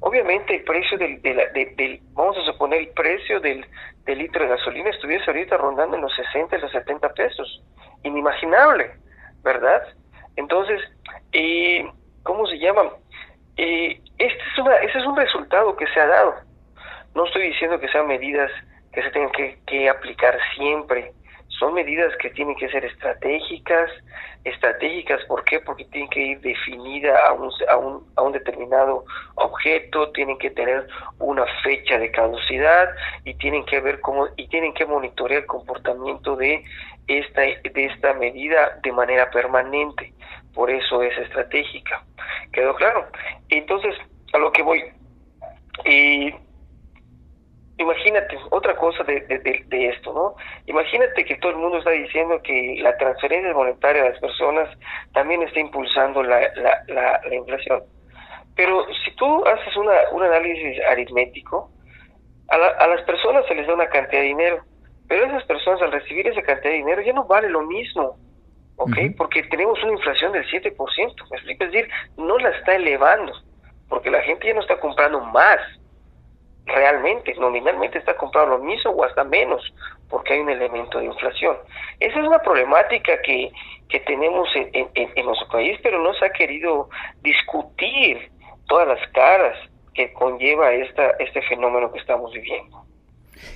obviamente 0.00 0.56
el 0.56 0.64
precio 0.64 0.98
del, 0.98 1.20
del, 1.22 2.00
vamos 2.12 2.36
a 2.38 2.44
suponer 2.44 2.80
el 2.80 2.88
precio 2.88 3.40
del, 3.40 3.66
del, 4.04 4.18
litro 4.18 4.42
de 4.42 4.50
gasolina 4.50 4.90
estuviese 4.90 5.24
ahorita 5.26 5.56
rondando 5.56 5.96
en 5.96 6.02
los 6.02 6.14
60 6.14 6.56
y 6.56 6.60
los 6.60 6.72
70 6.72 7.08
pesos. 7.14 7.62
Inimaginable 8.02 8.92
verdad 9.42 9.82
entonces 10.36 10.80
eh, 11.32 11.86
cómo 12.22 12.46
se 12.46 12.58
llama 12.58 12.90
eh, 13.56 14.00
este 14.18 14.42
es 14.42 14.58
una 14.58 14.76
ese 14.76 14.98
es 14.98 15.06
un 15.06 15.16
resultado 15.16 15.76
que 15.76 15.86
se 15.88 16.00
ha 16.00 16.06
dado. 16.06 16.34
No 17.14 17.26
estoy 17.26 17.48
diciendo 17.48 17.78
que 17.78 17.88
sean 17.88 18.06
medidas 18.06 18.50
que 18.92 19.02
se 19.02 19.10
tengan 19.10 19.30
que 19.66 19.88
aplicar 19.88 20.38
siempre 20.56 21.12
son 21.64 21.72
medidas 21.72 22.14
que 22.18 22.28
tienen 22.28 22.54
que 22.56 22.68
ser 22.68 22.84
estratégicas, 22.84 23.90
estratégicas, 24.44 25.24
¿por 25.24 25.42
qué? 25.44 25.60
Porque 25.60 25.86
tienen 25.86 26.10
que 26.10 26.20
ir 26.20 26.40
definida 26.42 27.26
a 27.26 27.32
un, 27.32 27.50
a 27.66 27.76
un, 27.78 28.06
a 28.16 28.22
un 28.22 28.32
determinado 28.32 29.06
objeto, 29.36 30.10
tienen 30.12 30.36
que 30.36 30.50
tener 30.50 30.86
una 31.20 31.46
fecha 31.62 31.98
de 31.98 32.10
caducidad 32.10 32.90
y 33.24 33.32
tienen 33.36 33.64
que 33.64 33.80
ver 33.80 34.00
cómo, 34.00 34.28
y 34.36 34.46
tienen 34.48 34.74
que 34.74 34.84
monitorear 34.84 35.40
el 35.40 35.46
comportamiento 35.46 36.36
de 36.36 36.62
esta, 37.08 37.40
de 37.40 37.84
esta 37.86 38.12
medida 38.12 38.78
de 38.82 38.92
manera 38.92 39.30
permanente. 39.30 40.12
Por 40.52 40.70
eso 40.70 41.02
es 41.02 41.16
estratégica. 41.16 42.04
¿Quedó 42.52 42.74
claro? 42.74 43.06
Entonces, 43.48 43.94
a 44.34 44.38
lo 44.38 44.52
que 44.52 44.62
voy. 44.62 44.84
Imagínate, 47.78 48.38
otra 48.50 48.76
cosa 48.76 49.02
de, 49.04 49.20
de, 49.20 49.88
esto, 49.88 50.12
¿no? 50.12 50.34
Imagínate 50.66 51.24
que 51.24 51.36
todo 51.36 51.52
el 51.52 51.58
mundo 51.58 51.78
está 51.78 51.90
diciendo 51.90 52.40
que 52.42 52.78
la 52.80 52.96
transferencia 52.96 53.52
monetaria 53.52 54.02
de 54.02 54.10
las 54.10 54.20
personas 54.20 54.68
también 55.12 55.42
está 55.42 55.60
impulsando 55.60 56.22
la, 56.22 56.40
la, 56.54 57.20
la, 57.24 57.34
inflación. 57.34 57.82
Pero 58.54 58.86
si 59.04 59.10
tú 59.16 59.44
haces 59.46 59.76
una, 59.76 59.92
un 60.12 60.22
análisis 60.22 60.80
aritmético, 60.88 61.70
a, 62.48 62.56
a 62.56 62.86
las 62.86 63.02
personas 63.02 63.44
se 63.46 63.54
les 63.54 63.66
da 63.66 63.74
una 63.74 63.88
cantidad 63.88 64.20
de 64.20 64.28
dinero, 64.28 64.62
pero 65.08 65.26
esas 65.26 65.44
personas 65.44 65.82
al 65.82 65.92
recibir 65.92 66.26
esa 66.28 66.42
cantidad 66.42 66.70
de 66.70 66.78
dinero 66.78 67.02
ya 67.02 67.12
no 67.12 67.24
vale 67.24 67.48
lo 67.48 67.62
mismo, 67.62 68.16
¿ok? 68.76 68.96
Porque 69.16 69.42
tenemos 69.44 69.82
una 69.82 69.92
inflación 69.92 70.32
del 70.32 70.44
7%, 70.46 70.76
¿me 71.30 71.36
explico? 71.36 71.64
Es 71.64 71.72
decir, 71.72 71.90
no 72.16 72.38
la 72.38 72.50
está 72.50 72.74
elevando, 72.74 73.32
porque 73.88 74.10
la 74.10 74.22
gente 74.22 74.46
ya 74.46 74.54
no 74.54 74.60
está 74.60 74.78
comprando 74.80 75.20
más, 75.20 75.58
realmente, 76.66 77.34
nominalmente 77.34 77.98
está 77.98 78.16
comprando 78.16 78.58
lo 78.58 78.64
mismo 78.64 78.92
o 78.92 79.04
hasta 79.04 79.24
menos, 79.24 79.62
porque 80.08 80.34
hay 80.34 80.40
un 80.40 80.50
elemento 80.50 80.98
de 80.98 81.06
inflación. 81.06 81.56
Esa 82.00 82.20
es 82.20 82.26
una 82.26 82.38
problemática 82.38 83.20
que, 83.22 83.50
que 83.88 84.00
tenemos 84.00 84.48
en, 84.54 84.70
en, 84.72 84.88
en 84.94 85.26
nuestro 85.26 85.48
país, 85.48 85.78
pero 85.82 85.98
no 85.98 86.14
se 86.14 86.26
ha 86.26 86.30
querido 86.30 86.88
discutir 87.22 88.30
todas 88.66 88.88
las 88.88 89.08
caras 89.12 89.56
que 89.94 90.12
conlleva 90.12 90.72
esta, 90.72 91.10
este 91.18 91.42
fenómeno 91.42 91.92
que 91.92 91.98
estamos 91.98 92.32
viviendo. 92.32 92.83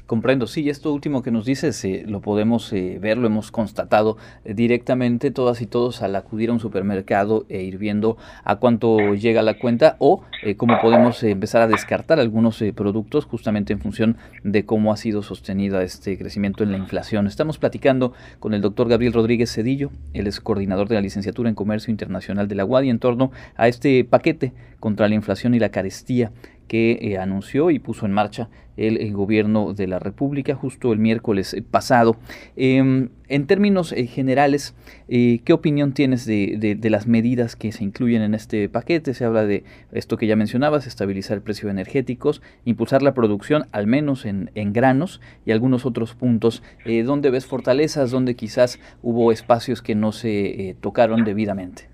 Comprendo, 0.06 0.46
sí, 0.46 0.68
esto 0.70 0.92
último 0.92 1.22
que 1.22 1.30
nos 1.30 1.44
dices 1.44 1.84
eh, 1.84 2.04
lo 2.06 2.20
podemos 2.20 2.72
eh, 2.72 2.98
ver, 3.00 3.18
lo 3.18 3.26
hemos 3.26 3.50
constatado 3.50 4.16
eh, 4.44 4.54
directamente 4.54 5.30
todas 5.30 5.60
y 5.60 5.66
todos 5.66 6.02
al 6.02 6.16
acudir 6.16 6.50
a 6.50 6.52
un 6.52 6.60
supermercado 6.60 7.46
e 7.48 7.62
ir 7.62 7.78
viendo 7.78 8.16
a 8.44 8.56
cuánto 8.56 9.14
llega 9.14 9.42
la 9.42 9.58
cuenta 9.58 9.96
o 9.98 10.22
cómo 10.56 10.80
podemos 10.80 11.22
empezar 11.22 11.62
a 11.62 11.66
descartar 11.66 12.20
algunos 12.20 12.62
productos 12.74 13.24
justamente 13.24 13.72
en 13.72 13.80
función 13.80 14.16
de 14.44 14.64
cómo 14.64 14.92
ha 14.92 14.96
sido 14.96 15.22
sostenido 15.22 15.80
este 15.80 16.16
crecimiento 16.16 16.62
en 16.62 16.70
la 16.70 16.78
inflación. 16.78 17.26
Estamos 17.26 17.58
platicando 17.58 18.12
con 18.38 18.54
el 18.54 18.60
doctor 18.60 18.88
Gabriel 18.88 19.12
Rodríguez 19.12 19.52
Cedillo, 19.52 19.90
él 20.12 20.26
es 20.26 20.40
coordinador 20.40 20.88
de 20.88 20.94
la 20.94 21.00
licenciatura 21.00 21.48
en 21.48 21.54
Comercio 21.54 21.90
Internacional 21.90 22.46
de 22.48 22.54
la 22.54 22.64
UADI 22.64 22.90
en 22.90 22.98
torno 22.98 23.32
a 23.56 23.68
este 23.68 24.04
paquete 24.04 24.52
contra 24.80 25.08
la 25.08 25.14
inflación 25.14 25.54
y 25.54 25.58
la 25.58 25.70
carestía 25.70 26.30
que 26.68 26.98
eh, 27.00 27.18
anunció 27.18 27.70
y 27.70 27.78
puso 27.78 28.06
en 28.06 28.12
marcha 28.12 28.48
el, 28.76 29.12
gobierno 29.12 29.74
de 29.74 29.88
la 29.88 29.98
República 29.98 30.54
justo 30.54 30.92
el 30.92 31.00
miércoles 31.00 31.52
eh, 31.52 31.62
pasado. 31.62 32.16
Em, 32.54 33.08
en 33.28 33.46
términos 33.48 33.90
eh, 33.90 34.06
generales, 34.06 34.76
¿qué 35.08 35.52
opinión 35.52 35.92
tienes 35.94 36.26
de, 36.26 36.78
las 36.84 37.06
medidas 37.08 37.56
que 37.56 37.72
se 37.72 37.82
incluyen 37.82 38.22
en 38.22 38.34
este 38.34 38.68
paquete? 38.68 39.14
Se 39.14 39.24
habla 39.24 39.44
de 39.44 39.64
esto 39.90 40.16
que 40.16 40.28
ya 40.28 40.36
mencionabas, 40.36 40.86
estabilizar 40.86 41.38
el 41.38 41.42
precio 41.42 41.66
de 41.66 41.72
energéticos, 41.72 42.40
impulsar 42.64 43.02
la 43.02 43.14
producción, 43.14 43.66
al 43.72 43.86
menos 43.86 44.24
en, 44.24 44.50
granos, 44.72 45.20
y 45.44 45.50
algunos 45.50 45.84
otros 45.84 46.14
puntos. 46.14 46.62
¿Dónde 47.04 47.30
ves 47.30 47.46
fortalezas? 47.46 48.10
¿Dónde 48.10 48.36
quizás 48.36 48.78
hubo 49.02 49.32
espacios 49.32 49.82
que 49.82 49.94
no 49.94 50.12
se 50.12 50.76
tocaron 50.80 51.24
debidamente? 51.24 51.88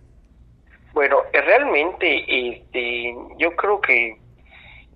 Bueno, 0.92 1.16
realmente 1.32 2.24
este, 2.28 3.14
yo 3.38 3.56
creo 3.56 3.80
que 3.80 4.18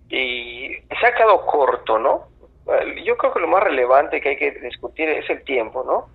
y 0.08 0.76
se 1.00 1.06
ha 1.06 1.14
quedado 1.14 1.44
corto, 1.46 1.98
¿no? 1.98 2.28
Yo 3.04 3.16
creo 3.16 3.32
que 3.32 3.40
lo 3.40 3.48
más 3.48 3.62
relevante 3.62 4.20
que 4.20 4.30
hay 4.30 4.36
que 4.36 4.50
discutir 4.52 5.08
es 5.08 5.28
el 5.30 5.42
tiempo, 5.44 5.84
¿no? 5.84 6.08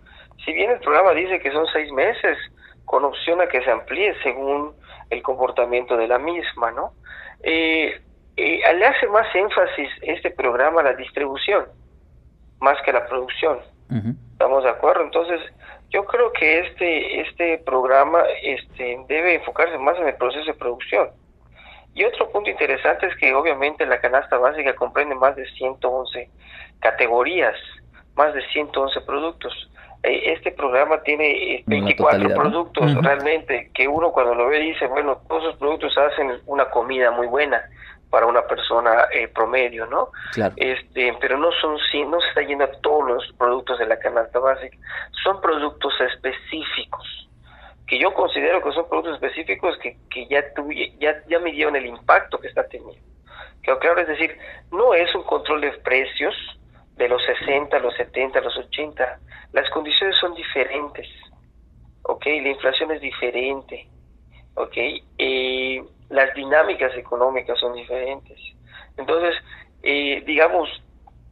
Si 0.46 0.54
bien 0.54 0.72
el 0.72 0.80
programa 0.80 1.12
dice 1.12 1.40
que 1.40 1.52
son 1.52 1.66
seis 1.74 1.92
meses, 1.92 2.38
con 2.86 3.06
opción 3.06 3.42
a 3.42 3.48
que 3.48 3.62
se 3.64 3.72
amplíe 3.72 4.14
según 4.22 4.74
el 5.10 5.22
comportamiento 5.22 5.96
de 5.98 6.08
la 6.08 6.20
misma, 6.20 6.72
¿no? 6.72 6.94
Eh, 7.42 8.00
eh, 8.36 8.74
le 8.76 8.86
hace 8.86 9.08
más 9.08 9.28
énfasis 9.34 9.90
este 10.02 10.32
programa 10.32 10.82
a 10.82 10.86
la 10.86 10.94
distribución, 10.94 11.66
más 12.60 12.82
que 12.84 12.92
a 12.92 12.96
la 12.96 13.08
producción. 13.08 13.60
¿Estamos 14.32 14.64
de 14.64 14.72
acuerdo? 14.72 15.04
Entonces, 15.04 15.40
yo 15.90 16.04
creo 16.06 16.34
que 16.34 16.62
este, 16.62 17.22
este 17.22 17.60
programa 17.60 18.24
este, 18.42 18.98
debe 19.08 19.36
enfocarse 19.36 19.78
más 19.78 19.98
en 20.00 20.08
el 20.08 20.16
proceso 20.16 20.46
de 20.46 20.56
producción 20.56 21.10
y 21.94 22.04
otro 22.06 22.30
punto 22.32 22.50
interesante 22.50 23.08
es 23.08 23.16
que 23.18 23.34
obviamente 23.34 23.86
la 23.86 24.00
canasta 24.00 24.38
básica 24.38 24.76
comprende 24.76 25.16
más 25.16 25.36
de 25.36 25.46
111 25.52 26.30
categorías, 26.80 27.56
más 28.16 28.34
de 28.34 28.42
111 28.48 29.02
productos. 29.02 29.70
Eh, 30.02 30.34
este 30.34 30.52
programa 30.52 31.02
tiene 31.04 31.64
24 31.68 32.30
eh, 32.30 32.34
productos 32.34 32.96
realmente, 33.04 33.72
que 33.74 33.88
uno 33.88 34.12
cuando 34.12 34.36
lo 34.36 34.48
ve 34.48 34.60
dice, 34.60 34.88
bueno, 34.88 35.22
todos 35.28 35.44
esos 35.44 35.58
productos 35.58 35.98
hacen 35.98 36.34
una 36.46 36.66
comida 36.66 37.12
muy 37.12 37.28
buena 37.28 37.64
para 38.10 38.26
una 38.26 38.46
persona 38.46 39.06
eh, 39.14 39.28
promedio, 39.28 39.86
¿no? 39.86 40.10
Este, 40.56 41.16
pero 41.20 41.38
no 41.38 41.52
son 41.62 41.78
no 42.10 42.22
se 42.22 42.28
está 42.28 42.42
yendo 42.42 42.66
a 42.66 42.72
todos 42.82 43.08
los 43.08 43.34
productos 43.38 43.80
de 43.80 43.88
la 43.88 43.98
canasta 43.98 44.40
básica, 44.40 44.78
son 45.24 45.40
productos 45.42 45.94
específicos 46.02 47.23
que 47.88 48.00
yo 48.00 48.14
considero 48.14 48.64
que 48.64 48.72
son 48.72 48.88
productos 48.88 49.16
específicos 49.16 49.78
que, 49.80 49.98
que 50.10 50.28
ya, 50.28 50.44
ya, 51.00 51.24
ya 51.28 51.40
midieron 51.40 51.76
el 51.76 51.86
impacto 51.86 52.40
que 52.40 52.48
está 52.48 52.68
teniendo. 52.68 53.02
Que 53.62 53.78
claro, 53.78 54.02
es 54.02 54.08
decir, 54.08 54.38
no 54.72 54.94
es 54.94 55.14
un 55.16 55.24
control 55.24 55.62
de 55.62 55.72
precios 55.72 56.36
de 56.98 57.08
los 57.08 57.24
60, 57.24 57.80
los 57.80 57.96
70, 57.96 58.42
los 58.42 58.58
80. 58.58 59.20
Las 59.54 59.70
condiciones 59.70 60.16
son 60.18 60.34
diferentes. 60.36 61.08
¿Ok? 62.04 62.26
La 62.26 62.50
inflación 62.50 62.92
es 62.92 63.02
diferente. 63.02 63.88
¿Ok? 64.56 64.78
Eh, 65.18 65.84
las 66.10 66.34
dinámicas 66.36 66.96
económicas 66.98 67.58
son 67.60 67.74
diferentes. 67.74 68.38
Entonces, 68.98 69.36
eh, 69.82 70.22
digamos, 70.26 70.70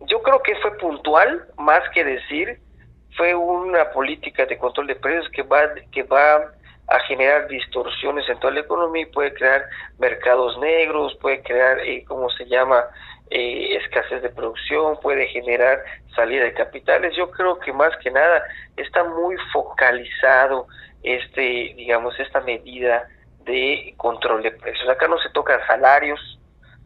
yo 0.08 0.22
creo 0.22 0.41
que 0.41 0.55
fue 0.55 0.77
puntual 0.77 1.46
más 1.58 1.81
que 1.93 2.03
decir 2.03 2.60
fue 3.15 3.35
una 3.35 3.91
política 3.91 4.45
de 4.45 4.57
control 4.57 4.87
de 4.87 4.95
precios 4.95 5.29
que 5.29 5.43
va, 5.43 5.61
que 5.91 6.03
va 6.03 6.51
a 6.87 6.99
generar 7.07 7.47
distorsiones 7.47 8.27
en 8.29 8.39
toda 8.39 8.53
la 8.53 8.61
economía 8.61 9.03
y 9.03 9.05
puede 9.05 9.33
crear 9.33 9.65
mercados 9.97 10.57
negros, 10.59 11.17
puede 11.21 11.41
crear, 11.41 11.79
eh, 11.79 12.03
¿cómo 12.07 12.29
se 12.31 12.45
llama?, 12.45 12.85
eh, 13.29 13.77
escasez 13.77 14.21
de 14.21 14.29
producción, 14.29 14.99
puede 14.99 15.25
generar 15.27 15.81
salida 16.15 16.43
de 16.43 16.53
capitales. 16.53 17.15
Yo 17.15 17.31
creo 17.31 17.59
que 17.59 17.71
más 17.71 17.95
que 18.03 18.11
nada 18.11 18.43
está 18.75 19.05
muy 19.05 19.37
focalizado 19.53 20.67
este, 21.03 21.73
digamos, 21.75 22.19
esta 22.19 22.41
medida 22.41 23.07
de 23.45 23.93
control 23.97 24.43
de 24.43 24.51
precios. 24.51 24.87
Acá 24.89 25.07
no 25.07 25.17
se 25.19 25.29
tocan 25.29 25.59
salarios, 25.65 26.39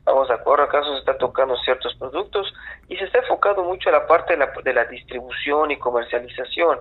vamos 0.05 0.27
de 0.27 0.35
acuerdo, 0.35 0.63
acaso 0.63 0.93
se 0.93 0.99
está 0.99 1.17
tocando 1.17 1.57
ciertos 1.57 1.95
productos 1.95 2.53
y 2.87 2.95
se 2.97 3.05
está 3.05 3.19
enfocando 3.19 3.63
mucho 3.63 3.89
a 3.89 3.93
la 3.93 4.07
parte 4.07 4.37
de 4.63 4.73
la, 4.73 4.85
distribución 4.85 5.71
y 5.71 5.77
comercialización, 5.77 6.79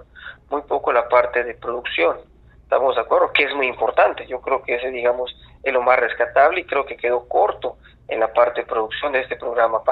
muy 0.51 0.63
poco 0.63 0.93
la 0.93 1.09
parte 1.09 1.43
de 1.43 1.55
producción. 1.55 2.19
Estamos 2.63 2.95
de 2.95 3.03
acuerdo 3.03 3.33
que 3.33 3.45
es 3.45 3.55
muy 3.55 3.67
importante, 3.67 4.27
yo 4.27 4.41
creo 4.41 4.63
que 4.63 4.77
ese, 4.77 4.91
digamos, 4.91 5.35
es 5.63 5.73
lo 5.73 5.83
más 5.83 5.99
rescatable 5.99 6.61
y 6.61 6.65
creo 6.65 6.85
que 6.85 6.97
quedó 6.97 7.27
corto 7.29 7.77
en 8.09 8.21
la 8.21 8.33
parte 8.33 8.61
de 8.61 8.67
producción 8.67 9.13
de 9.13 9.21
este 9.21 9.37
programa 9.37 9.83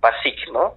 PASIC, 0.00 0.52
¿no? 0.52 0.74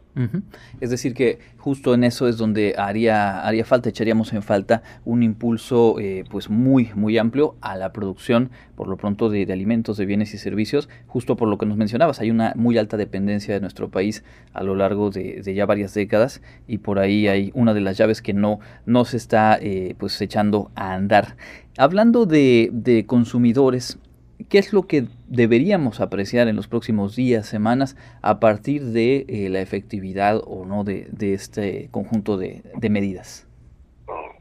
Es 0.81 0.89
decir, 0.89 1.13
que 1.13 1.39
justo 1.57 1.93
en 1.93 2.03
eso 2.03 2.27
es 2.27 2.37
donde 2.37 2.75
haría, 2.77 3.39
haría 3.41 3.63
falta, 3.63 3.87
echaríamos 3.87 4.33
en 4.33 4.41
falta 4.43 4.83
un 5.05 5.23
impulso 5.23 5.97
eh, 5.99 6.25
pues 6.29 6.49
muy, 6.49 6.91
muy 6.95 7.17
amplio 7.17 7.55
a 7.61 7.77
la 7.77 7.93
producción, 7.93 8.51
por 8.75 8.89
lo 8.89 8.97
pronto, 8.97 9.29
de, 9.29 9.43
alimentos, 9.51 9.95
de 9.95 10.05
bienes 10.05 10.33
y 10.33 10.37
servicios, 10.37 10.89
justo 11.07 11.37
por 11.37 11.47
lo 11.47 11.57
que 11.57 11.65
nos 11.65 11.77
mencionabas. 11.77 12.19
Hay 12.19 12.31
una 12.31 12.53
muy 12.55 12.77
alta 12.77 12.97
dependencia 12.97 13.53
de 13.53 13.61
nuestro 13.61 13.89
país 13.89 14.25
a 14.53 14.63
lo 14.63 14.75
largo 14.75 15.09
de, 15.09 15.41
ya 15.53 15.65
varias 15.65 15.93
décadas 15.93 16.41
y 16.67 16.79
por 16.79 16.99
ahí 16.99 17.27
hay 17.27 17.51
una 17.53 17.73
de 17.73 17.81
las 17.81 17.97
llaves 17.97 18.21
que 18.21 18.33
no, 18.33 18.59
se 19.05 19.17
está 19.17 19.57
eh, 19.61 19.95
pues 19.97 20.19
echando 20.21 20.71
a 20.75 20.93
andar. 20.93 21.37
Hablando 21.77 22.25
de, 22.25 22.69
de 22.73 23.05
consumidores, 23.05 23.99
¿Qué 24.47 24.57
es 24.57 24.71
lo 24.71 24.83
que 24.87 25.03
deberíamos 25.27 25.99
apreciar 25.99 26.47
en 26.47 26.55
los 26.55 26.69
próximos 26.69 27.15
días, 27.15 27.45
semanas, 27.45 27.97
a 28.21 28.39
partir 28.39 28.81
de 28.83 29.25
eh, 29.27 29.49
la 29.49 29.59
efectividad 29.59 30.41
o 30.47 30.65
no 30.65 30.85
de, 30.85 31.07
este 31.19 31.89
conjunto 31.91 32.37
de, 32.37 32.63
medidas? 32.89 33.45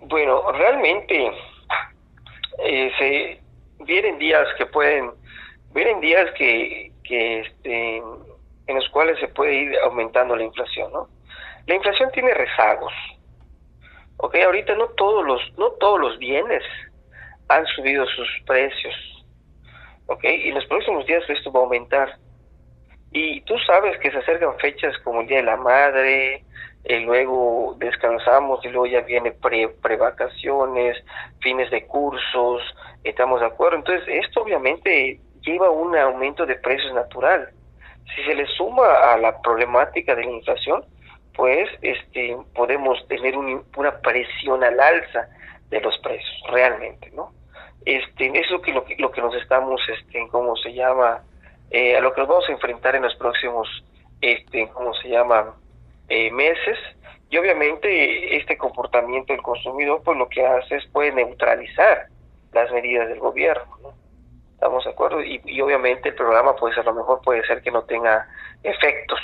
Bueno, 0.02 0.52
realmente 0.52 1.32
eh, 2.64 3.40
vienen 3.80 4.18
días 4.18 4.46
que 4.56 4.66
pueden, 4.66 5.10
vienen 5.74 6.00
días 6.00 6.30
que, 6.38 6.92
que 7.02 7.40
este, 7.40 7.96
en 7.96 8.74
los 8.76 8.88
cuales 8.90 9.18
se 9.18 9.26
puede 9.26 9.62
ir 9.62 9.72
aumentando 9.82 10.36
la 10.36 10.44
inflación, 10.44 10.92
¿no? 10.92 11.08
La 11.66 11.74
inflación 11.74 12.08
tiene 12.12 12.32
rezagos. 12.34 12.92
Ok, 14.18 14.36
ahorita 14.36 14.76
no 14.76 14.86
todos 14.90 15.26
los, 15.26 15.40
no 15.58 15.72
todos 15.72 16.00
los 16.00 16.18
bienes 16.18 16.62
han 17.48 17.66
subido 17.66 18.06
sus 18.06 18.28
precios 18.46 18.94
¿ok? 20.08 20.24
Y 20.24 20.48
en 20.48 20.54
los 20.54 20.66
próximos 20.66 21.06
días 21.06 21.22
esto 21.28 21.52
va 21.52 21.60
a 21.60 21.62
aumentar. 21.64 22.16
Y 23.12 23.40
tú 23.42 23.54
sabes 23.66 23.98
que 23.98 24.10
se 24.10 24.18
acercan 24.18 24.58
fechas 24.58 24.96
como 24.98 25.22
el 25.22 25.28
Día 25.28 25.38
de 25.38 25.44
la 25.44 25.56
Madre, 25.56 26.44
eh, 26.84 27.00
luego 27.00 27.76
descansamos 27.78 28.64
y 28.64 28.68
luego 28.68 28.86
ya 28.86 29.00
viene 29.00 29.32
pre, 29.32 29.68
vacaciones, 29.96 30.96
fines 31.40 31.70
de 31.70 31.86
cursos, 31.86 32.62
estamos 33.04 33.40
de 33.40 33.46
acuerdo. 33.46 33.76
Entonces, 33.76 34.06
esto 34.08 34.42
obviamente 34.42 35.20
lleva 35.42 35.70
un 35.70 35.96
aumento 35.96 36.44
de 36.46 36.56
precios 36.56 36.92
natural. 36.94 37.50
Si 38.14 38.22
se 38.24 38.34
le 38.34 38.46
suma 38.46 39.12
a 39.12 39.18
la 39.18 39.40
problemática 39.40 40.14
de 40.14 40.24
la 40.24 40.30
inflación, 40.30 40.84
pues 41.34 41.68
este 41.82 42.36
podemos 42.54 43.06
tener 43.08 43.36
una 43.36 44.00
presión 44.00 44.64
al 44.64 44.80
alza 44.80 45.28
de 45.68 45.80
los 45.80 45.96
precios, 45.98 46.42
realmente, 46.50 47.10
¿no? 47.12 47.32
Este, 47.84 48.26
eso 48.38 48.60
es 48.64 48.74
lo 48.74 48.84
que, 48.84 48.96
lo 48.98 49.10
que 49.10 49.20
nos 49.20 49.34
estamos, 49.36 49.80
este, 49.88 50.28
¿cómo 50.28 50.56
se 50.56 50.72
llama? 50.74 51.22
Eh, 51.70 51.96
a 51.96 52.00
lo 52.00 52.12
que 52.12 52.20
nos 52.20 52.28
vamos 52.28 52.48
a 52.48 52.52
enfrentar 52.52 52.96
en 52.96 53.02
los 53.02 53.14
próximos, 53.16 53.68
este, 54.20 54.68
¿cómo 54.68 54.94
se 54.94 55.08
llama? 55.08 55.54
Eh, 56.08 56.30
meses. 56.30 56.78
Y 57.30 57.36
obviamente 57.36 58.36
este 58.36 58.56
comportamiento 58.56 59.32
del 59.32 59.42
consumidor, 59.42 60.02
pues 60.02 60.16
lo 60.16 60.28
que 60.28 60.46
hace 60.46 60.76
es 60.76 60.86
puede 60.86 61.12
neutralizar 61.12 62.06
las 62.52 62.70
medidas 62.72 63.08
del 63.08 63.18
gobierno, 63.18 63.76
¿no? 63.82 63.92
¿Estamos 64.54 64.84
de 64.84 64.90
acuerdo? 64.90 65.22
Y, 65.22 65.40
y 65.44 65.60
obviamente 65.60 66.08
el 66.08 66.14
programa, 66.14 66.56
pues 66.56 66.76
a 66.78 66.82
lo 66.82 66.94
mejor 66.94 67.20
puede 67.22 67.46
ser 67.46 67.62
que 67.62 67.70
no 67.70 67.82
tenga 67.84 68.26
efectos 68.62 69.20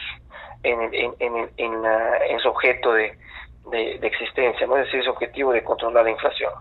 en, 0.62 0.80
en, 0.94 1.14
en, 1.18 1.50
en, 1.56 2.40
su 2.40 2.48
objeto 2.48 2.92
de, 2.92 3.16
de, 3.70 3.98
de 3.98 4.06
existencia, 4.06 4.66
¿no? 4.66 4.76
Es 4.76 4.86
decir, 4.86 5.02
su 5.02 5.10
objetivo 5.10 5.52
de 5.52 5.64
controlar 5.64 6.04
la 6.04 6.10
inflación. 6.10 6.52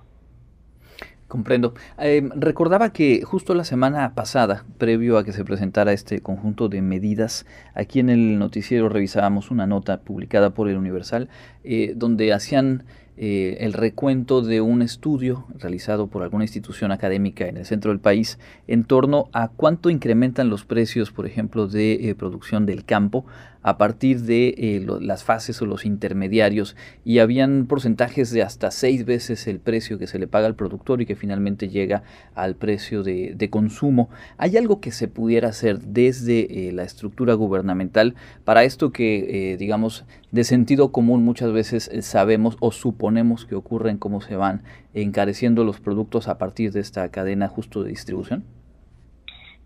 Comprendo. 1.34 1.74
Eh, 1.98 2.30
recordaba 2.36 2.94
que 2.94 3.24
justo 3.24 3.56
la 3.56 3.63
semana 3.63 4.13
pasada, 4.13 4.66
previo 4.78 5.18
a 5.18 5.24
que 5.24 5.34
se 5.34 5.44
presentara 5.44 5.92
este 5.92 6.22
conjunto 6.22 6.70
de 6.70 6.84
medidas, 6.84 7.48
aquí 7.74 8.00
en 8.00 8.12
el 8.12 8.38
noticiero 8.38 8.88
revisábamos 8.88 9.50
una 9.50 9.66
nota 9.66 10.02
publicada 10.02 10.52
por 10.52 10.70
el 10.70 10.78
Universal, 10.78 11.30
eh, 11.63 11.94
donde 11.96 12.34
hacían 12.34 12.84
eh, 13.18 13.58
el 13.62 13.74
recuento 13.74 14.44
de 14.44 14.62
un 14.62 14.84
estudio 14.84 15.48
realizado 15.58 16.06
por 16.06 16.22
alguna 16.22 16.44
institución 16.44 16.92
académica 16.92 17.48
en 17.48 17.58
el 17.58 17.66
centro 17.66 17.90
del 17.90 18.00
país 18.00 18.38
en 18.68 18.84
torno 18.84 19.30
a 19.34 19.48
cuánto 19.48 19.90
incrementan 19.90 20.52
los 20.52 20.66
precios, 20.66 21.10
por 21.10 21.25
ejemplo, 21.25 21.66
de 21.66 22.16
producción 22.16 22.68
del 22.68 22.86
campo 22.86 23.25
a 23.63 23.77
partir 23.77 24.22
de 24.22 24.50
eh, 24.58 24.86
las 25.01 25.24
fases 25.24 25.62
o 25.62 25.65
los 25.65 25.86
intermediarios 25.86 26.75
y 27.03 27.20
habían 27.20 27.65
porcentajes 27.65 28.32
de 28.32 28.43
hasta 28.43 28.70
seis 28.72 29.05
veces 29.05 29.48
el 29.48 29.60
precio 29.60 29.98
que 29.98 30.08
se 30.08 30.20
le 30.20 30.27
paga 30.27 30.48
al 30.48 30.55
productor 30.55 31.01
y 31.01 31.05
que 31.05 31.15
finalmente 31.15 31.70
llega 31.70 32.03
al 32.36 32.55
precio 32.55 33.03
de, 33.03 33.50
consumo. 33.50 34.10
¿Hay 34.38 34.58
algo 34.58 34.79
que 34.79 34.91
se 34.91 35.08
pudiera 35.08 35.50
hacer 35.50 35.79
desde 35.79 36.72
la 36.72 36.84
estructura 36.84 37.34
gubernamental 37.34 38.15
para 38.46 38.63
esto 38.63 38.91
que, 38.91 39.55
digamos, 39.60 40.05
de 40.32 40.43
sentido 40.43 40.91
común 40.91 41.24
muchas 41.24 41.51
veces 41.51 41.91
sabemos 42.01 42.58
o 42.62 42.72
suponemos 42.72 43.46
que 43.46 43.55
ocurren, 43.55 43.98
cómo 43.98 44.22
se 44.22 44.36
van 44.36 44.63
encareciendo 44.93 45.63
los 45.63 45.79
productos 45.79 46.27
a 46.27 46.38
partir 46.38 46.72
de 46.72 46.79
esta 46.79 47.10
cadena 47.10 47.48
justo 47.48 47.84
de 47.84 47.89
distribución? 47.89 48.43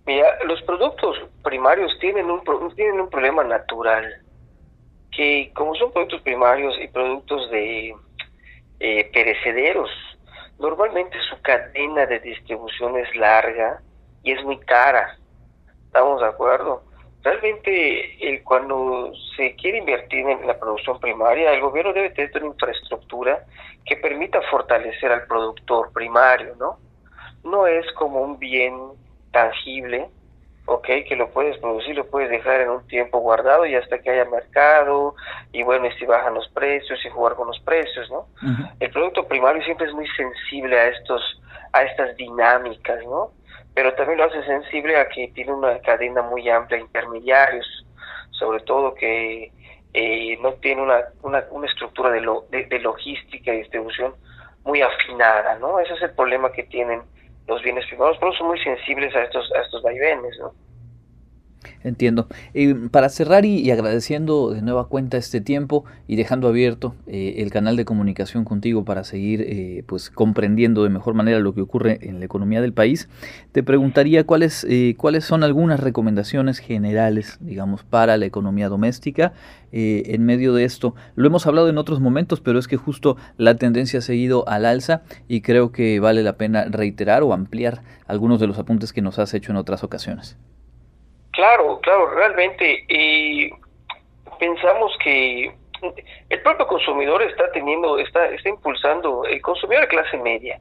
Mira, 0.08 0.38
los 0.46 0.62
productos 0.62 1.18
primarios 1.44 1.92
tienen 2.00 2.32
un, 2.32 2.42
tienen 2.76 3.02
un 3.02 3.10
problema 3.10 3.44
natural, 3.44 4.22
que 5.12 5.52
como 5.54 5.76
son 5.76 5.92
productos 5.92 6.22
primarios 6.22 6.80
y 6.80 6.88
productos 6.88 7.52
de 7.52 7.94
eh, 8.80 9.12
perecederos, 9.12 9.90
normalmente 10.60 11.18
su 11.30 11.42
cadena 11.42 12.06
de 12.06 12.20
distribución 12.20 12.98
es 12.98 13.14
larga 13.18 13.82
y 14.24 14.32
es 14.32 14.42
muy 14.46 14.58
cara. 14.60 15.18
¿Estamos 15.88 16.22
de 16.22 16.28
acuerdo? 16.28 16.84
Realmente, 17.22 18.34
eh, 18.34 18.42
cuando 18.46 19.12
se 19.36 19.58
quiere 19.58 19.80
invertir 19.80 20.26
en 20.26 20.48
la 20.48 20.58
producción 20.58 21.02
primaria, 21.02 21.52
el 21.52 21.60
gobierno 21.60 21.92
debe 21.92 22.12
tener 22.12 22.32
una 22.38 22.54
infraestructura 22.54 23.46
que 23.84 23.98
permita 23.98 24.42
fortalecer 24.44 25.12
al 25.12 25.28
productor 25.28 25.92
primario, 25.92 26.56
¿no? 26.58 26.78
No 27.44 27.68
es 27.68 27.86
como 27.92 28.22
un 28.22 28.40
bien 28.40 28.74
tangible, 29.32 30.10
¿ok? 30.66 30.88
Que 31.08 31.16
lo 31.16 31.30
puedes 31.30 31.58
producir, 31.58 31.96
lo 31.96 32.08
puedes 32.08 32.30
dejar 32.30 32.62
en 32.62 32.70
un 32.70 32.88
tiempo 32.88 33.20
guardado 33.20 33.66
y 33.66 33.76
hasta 33.76 34.00
que 34.00 34.10
haya 34.10 34.26
mercado, 34.26 35.16
y 35.52 35.64
bueno, 35.64 35.88
y 35.88 35.92
si 35.94 36.06
bajan 36.06 36.34
los 36.34 36.48
precios 36.50 37.00
y 37.06 37.10
jugar 37.10 37.36
con 37.36 37.48
los 37.48 37.60
precios, 37.60 38.10
¿no? 38.10 38.28
El 38.80 38.92
producto 38.92 39.28
primario 39.28 39.64
siempre 39.64 39.88
es 39.88 39.94
muy 39.94 40.08
sensible 40.10 40.78
a 40.80 40.88
estos, 40.90 41.42
a 41.74 41.84
estas 41.84 42.16
dinámicas, 42.16 43.04
¿no? 43.06 43.32
pero 43.78 43.94
también 43.94 44.18
lo 44.18 44.24
hace 44.24 44.44
sensible 44.44 44.98
a 44.98 45.08
que 45.08 45.28
tiene 45.36 45.54
una 45.54 45.78
cadena 45.82 46.24
muy 46.24 46.50
amplia 46.50 46.80
de 46.80 46.86
intermediarios, 46.86 47.86
sobre 48.32 48.60
todo 48.62 48.96
que 48.96 49.52
eh, 49.94 50.36
no 50.42 50.54
tiene 50.54 50.82
una, 50.82 51.04
una, 51.22 51.46
una 51.52 51.68
estructura 51.68 52.10
de, 52.10 52.22
lo, 52.22 52.48
de, 52.50 52.80
logística 52.80 53.54
y 53.54 53.60
distribución 53.60 54.16
muy 54.64 54.82
afinada, 54.82 55.60
¿no? 55.60 55.80
Ese 55.80 55.94
es 55.94 56.02
el 56.02 56.10
problema 56.16 56.52
que 56.52 56.64
tienen 56.64 57.04
los 57.48 57.62
bienes 57.64 57.86
privados, 57.88 58.18
pero 58.20 58.34
son 58.34 58.48
muy 58.48 58.60
sensibles 58.60 59.16
a 59.16 59.24
estos, 59.24 59.52
a 59.54 59.62
estos 59.62 59.82
vaivenes, 59.82 60.38
¿no? 60.40 60.54
Entiendo. 61.84 62.28
Eh, 62.54 62.76
para 62.92 63.10
cerrar 63.10 63.46
y, 63.46 63.70
agradeciendo 63.72 64.52
de 64.52 64.62
nueva 64.62 64.88
cuenta 64.88 65.18
este 65.18 65.42
tiempo 65.42 65.86
y 66.08 66.16
dejando 66.16 66.48
abierto 66.48 66.96
eh, 67.08 67.36
el 67.38 67.52
canal 67.52 67.76
de 67.76 67.86
comunicación 67.86 68.46
contigo 68.46 68.86
para 68.86 69.04
seguir 69.04 69.42
eh, 69.42 69.84
pues 69.86 70.10
comprendiendo 70.10 70.84
de 70.84 70.90
mejor 70.90 71.14
manera 71.14 71.40
lo 71.40 71.54
que 71.54 71.62
ocurre 71.62 72.00
en 72.02 72.20
la 72.20 72.26
economía 72.26 72.62
del 72.62 72.74
país, 72.74 73.10
te 73.52 73.64
preguntaría 73.64 74.26
cuáles 74.26 74.66
cuáles 74.98 75.26
son 75.26 75.44
algunas 75.44 75.80
recomendaciones 75.80 76.60
generales, 76.60 77.38
digamos, 77.42 77.84
para 77.84 78.18
la 78.18 78.26
economía 78.26 78.70
doméstica 78.70 79.34
en 79.72 80.26
medio 80.26 80.54
de 80.54 80.64
esto. 80.64 80.96
Lo 81.16 81.28
hemos 81.28 81.46
hablado 81.48 81.70
en 81.70 81.78
otros 81.78 82.00
momentos, 82.00 82.42
pero 82.42 82.60
es 82.60 82.68
que 82.68 82.78
justo 82.78 83.18
la 83.38 83.56
tendencia 83.56 84.00
ha 84.00 84.02
seguido 84.02 84.48
al 84.48 84.66
alza 84.66 85.02
y 85.28 85.42
creo 85.42 85.72
que 85.72 86.00
vale 86.00 86.24
la 86.24 86.38
pena 86.38 86.66
reiterar 86.66 87.24
o 87.24 87.34
ampliar 87.34 87.84
algunos 88.08 88.40
de 88.40 88.48
los 88.48 88.58
apuntes 88.60 88.94
que 88.94 89.02
nos 89.02 89.20
has 89.20 89.34
hecho 89.34 89.52
en 89.52 89.58
otras 89.58 89.84
ocasiones. 89.84 90.38
Claro, 91.38 91.80
claro, 91.82 92.10
realmente. 92.16 92.84
Y 92.90 93.52
pensamos 94.40 94.92
que 95.04 95.54
el 96.30 96.42
propio 96.42 96.66
consumidor 96.66 97.22
está 97.22 97.52
teniendo, 97.52 98.00
está, 98.00 98.26
está 98.30 98.50
impulsando, 98.50 99.24
el 99.24 99.40
consumidor 99.44 99.84
de 99.84 99.88
clase 99.88 100.18
media 100.18 100.60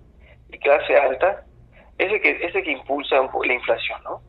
y 0.51 0.59
clase 0.59 0.95
alta 0.95 1.47
es 1.97 2.12
el 2.12 2.21
que, 2.21 2.31
es 2.31 2.55
el 2.55 2.62
que 2.62 2.73
impulsa 2.73 3.17
la 3.17 3.55
inflación, 3.55 4.03
¿no? 4.05 4.21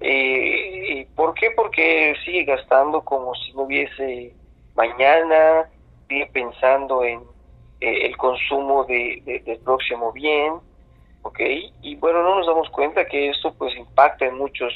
Eh, 0.00 1.08
¿Por 1.16 1.34
qué? 1.34 1.50
Porque 1.50 2.14
sigue 2.24 2.44
gastando 2.44 3.02
como 3.04 3.34
si 3.34 3.52
no 3.54 3.62
hubiese 3.62 4.32
mañana, 4.76 5.68
sigue 6.08 6.26
pensando 6.26 7.02
en 7.02 7.18
eh, 7.80 8.06
el 8.06 8.16
consumo 8.16 8.84
de, 8.84 9.42
del 9.44 9.58
próximo 9.58 10.12
bien, 10.12 10.54
¿ok? 11.22 11.40
Y 11.82 11.96
bueno, 11.96 12.22
no 12.22 12.36
nos 12.36 12.46
damos 12.46 12.70
cuenta 12.70 13.04
que 13.06 13.30
esto 13.30 13.52
pues 13.58 13.74
impacta 13.74 14.26
en 14.26 14.38
muchos 14.38 14.72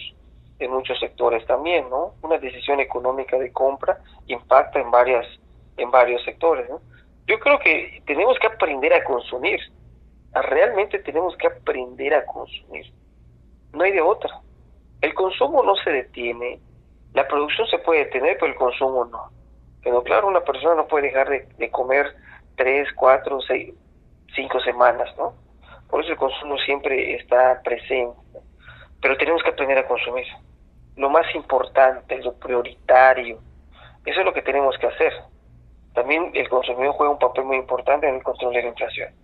en 0.59 0.73
muchos 0.73 0.99
sectores 0.99 1.47
también, 1.47 1.89
¿no? 1.89 2.15
Una 2.23 2.39
decisión 2.39 2.81
económica 2.81 3.39
de 3.39 3.53
compra 3.53 3.99
impacta 4.27 4.81
en 4.81 4.91
varias 4.91 5.27
en 5.77 5.91
varios 5.91 6.23
sectores, 6.25 6.69
¿no? 6.69 6.81
Yo 7.27 7.39
creo 7.39 7.59
que 7.61 8.03
tenemos 8.07 8.39
que 8.39 8.49
aprender 8.49 8.93
a 8.93 9.05
consumir. 9.05 9.61
Realmente 10.33 10.99
tenemos 10.99 11.37
que 11.37 11.47
aprender 11.47 12.15
a 12.15 12.25
consumir. 12.27 12.93
No 13.73 13.85
hay 13.85 13.93
de 13.93 14.01
otra. 14.01 14.41
El 15.01 15.15
consumo 15.15 15.63
no 15.63 15.77
se 15.77 15.91
detiene. 15.91 16.59
La 17.15 17.29
producción 17.29 17.67
se 17.69 17.79
puede 17.79 18.07
detener, 18.07 18.37
pero 18.41 18.53
el 18.53 18.59
consumo 18.59 19.05
no. 19.05 19.31
Pero 19.85 20.03
claro, 20.03 20.27
una 20.27 20.41
persona 20.41 20.75
no 20.75 20.89
puede 20.89 21.09
dejar 21.09 21.29
de, 21.29 21.49
de 21.59 21.71
comer 21.71 22.17
tres, 22.57 22.89
cuatro, 22.97 23.41
seis, 23.43 23.73
cinco 24.35 24.59
semanas, 24.61 25.09
¿no? 25.17 25.35
Por 25.89 26.03
eso 26.03 26.13
el 26.13 26.19
consumo 26.19 26.59
siempre 26.59 27.15
está 27.15 27.63
presente. 27.63 28.17
Pero 29.01 29.17
tenemos 29.17 29.43
que 29.43 29.51
aprender 29.51 29.79
a 29.79 29.87
consumir 29.87 30.27
lo 30.99 31.09
más 31.09 31.33
importante, 31.35 32.19
lo 32.23 32.35
prioritario. 32.35 33.39
Eso 34.05 34.21
es 34.21 34.27
lo 34.27 34.35
que 34.35 34.43
tenemos 34.43 34.77
que 34.79 34.89
hacer. 34.89 35.13
También 35.95 36.31
el 36.35 36.49
consumidor 36.49 36.95
juega 36.95 37.13
un 37.13 37.19
papel 37.19 37.45
muy 37.45 37.57
importante 37.57 38.09
en 38.09 38.17
el 38.17 38.23
control 38.23 38.53
de 38.53 38.63
la 38.63 38.69
inflación. 38.69 39.15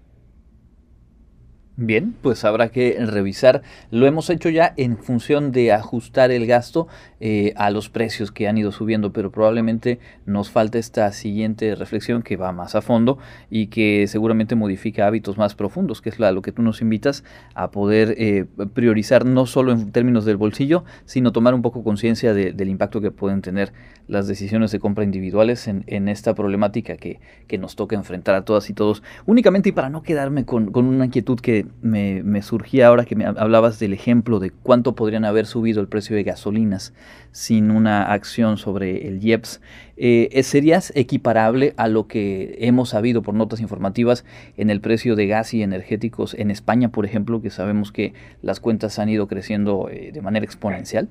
Bien, 1.76 2.14
pues 2.22 2.44
habrá 2.44 2.68
que 2.68 3.04
revisar. 3.04 3.62
Lo 3.90 4.06
hemos 4.06 4.30
hecho 4.30 4.48
ya 4.48 4.72
en 4.76 4.96
función 4.96 5.50
de 5.50 5.72
ajustar 5.72 6.30
el 6.30 6.46
gasto 6.46 6.86
eh, 7.18 7.52
a 7.56 7.70
los 7.70 7.88
precios 7.88 8.30
que 8.30 8.46
han 8.46 8.56
ido 8.56 8.70
subiendo, 8.70 9.12
pero 9.12 9.32
probablemente 9.32 9.98
nos 10.24 10.50
falta 10.50 10.78
esta 10.78 11.10
siguiente 11.10 11.74
reflexión 11.74 12.22
que 12.22 12.36
va 12.36 12.52
más 12.52 12.76
a 12.76 12.80
fondo 12.80 13.18
y 13.50 13.66
que 13.68 14.06
seguramente 14.06 14.54
modifica 14.54 15.08
hábitos 15.08 15.36
más 15.36 15.56
profundos, 15.56 16.00
que 16.00 16.10
es 16.10 16.20
a 16.20 16.30
lo 16.30 16.42
que 16.42 16.52
tú 16.52 16.62
nos 16.62 16.80
invitas 16.80 17.24
a 17.56 17.72
poder 17.72 18.14
eh, 18.18 18.44
priorizar 18.72 19.26
no 19.26 19.44
solo 19.44 19.72
en 19.72 19.90
términos 19.90 20.24
del 20.24 20.36
bolsillo, 20.36 20.84
sino 21.06 21.32
tomar 21.32 21.54
un 21.54 21.62
poco 21.62 21.82
conciencia 21.82 22.34
del 22.34 22.68
impacto 22.68 23.00
que 23.00 23.10
pueden 23.10 23.42
tener 23.42 23.72
las 24.06 24.28
decisiones 24.28 24.70
de 24.70 24.78
compra 24.78 25.02
individuales 25.02 25.66
en, 25.66 26.08
esta 26.08 26.34
problemática 26.34 26.96
que, 26.96 27.18
nos 27.58 27.76
toca 27.76 27.96
enfrentar 27.96 28.34
a 28.34 28.44
todas 28.44 28.68
y 28.70 28.74
todos. 28.74 29.02
Únicamente 29.26 29.70
y 29.70 29.72
para 29.72 29.88
no 29.88 30.02
quedarme 30.02 30.44
con, 30.44 30.70
con 30.70 30.86
una 30.86 31.06
inquietud 31.06 31.40
que 31.40 31.63
me, 31.82 32.42
surgía 32.42 32.88
ahora 32.88 33.04
que 33.04 33.16
me 33.16 33.26
hablabas 33.26 33.78
del 33.78 33.92
ejemplo 33.92 34.38
de 34.38 34.50
cuánto 34.50 34.94
podrían 34.94 35.24
haber 35.24 35.46
subido 35.46 35.80
el 35.80 35.88
precio 35.88 36.16
de 36.16 36.22
gasolinas 36.22 36.94
sin 37.32 37.70
una 37.70 38.12
acción 38.12 38.56
sobre 38.56 39.08
el 39.08 39.24
IEPS. 39.24 39.60
Eh, 39.96 40.42
¿Serías 40.42 40.92
equiparable 40.96 41.74
a 41.76 41.88
lo 41.88 42.06
que 42.08 42.56
hemos 42.60 42.90
sabido 42.90 43.22
por 43.22 43.34
notas 43.34 43.60
informativas 43.60 44.24
en 44.56 44.70
el 44.70 44.80
precio 44.80 45.16
de 45.16 45.26
gas 45.26 45.54
y 45.54 45.62
energéticos 45.62 46.34
en 46.34 46.50
España, 46.50 46.90
por 46.90 47.04
ejemplo, 47.04 47.40
que 47.42 47.50
sabemos 47.50 47.92
que 47.92 48.14
las 48.42 48.60
cuentas 48.60 48.98
han 48.98 49.08
ido 49.08 49.28
creciendo 49.28 49.88
eh, 49.90 50.10
de 50.12 50.20
manera 50.22 50.44
exponencial? 50.44 51.08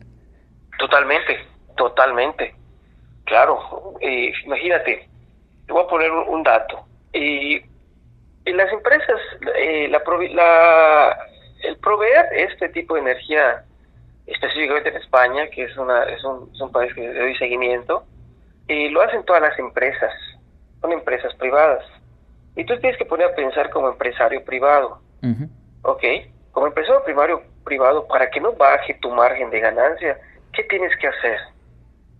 Totalmente, 0.79 1.37
Totalmente. 1.75 2.55
Claro. 3.25 3.95
Eh, 4.01 4.31
imagínate, 4.45 5.07
te 5.65 5.73
voy 5.73 5.83
a 5.83 5.87
poner 5.87 6.11
un, 6.11 6.43
dato. 6.43 6.85
Y 7.13 7.61
en 8.45 8.57
las 8.57 8.71
empresas, 8.71 9.19
eh, 9.57 9.87
la, 9.89 10.01
la, 10.33 11.17
el 11.63 11.77
proveer 11.77 12.27
este 12.33 12.69
tipo 12.69 12.95
de 12.95 13.01
energía, 13.01 13.63
específicamente 14.25 14.89
en 14.89 14.97
España, 14.97 15.47
que 15.49 15.63
es, 15.63 15.77
una, 15.77 16.03
es, 16.03 16.23
un, 16.23 16.49
es 16.53 16.61
un 16.61 16.71
país 16.71 16.93
que 16.93 17.01
le 17.01 17.19
doy 17.19 17.35
seguimiento, 17.37 18.05
y 18.67 18.89
lo 18.89 19.01
hacen 19.01 19.23
todas 19.23 19.41
las 19.41 19.57
empresas, 19.59 20.11
son 20.81 20.91
empresas 20.91 21.33
privadas. 21.35 21.85
Y 22.55 22.65
tú 22.65 22.77
tienes 22.79 22.97
que 22.97 23.05
poner 23.05 23.27
a 23.27 23.35
pensar 23.35 23.69
como 23.69 23.89
empresario 23.89 24.43
privado, 24.43 25.01
¿ok? 25.81 26.03
Como 26.51 26.67
empresario 26.67 27.03
primario 27.03 27.41
privado, 27.63 28.07
para 28.07 28.29
que 28.29 28.39
no 28.39 28.53
baje 28.53 28.93
tu 28.95 29.09
margen 29.09 29.49
de 29.49 29.59
ganancia, 29.59 30.19
¿qué 30.51 30.63
tienes 30.65 30.95
que 30.97 31.07
hacer? 31.07 31.39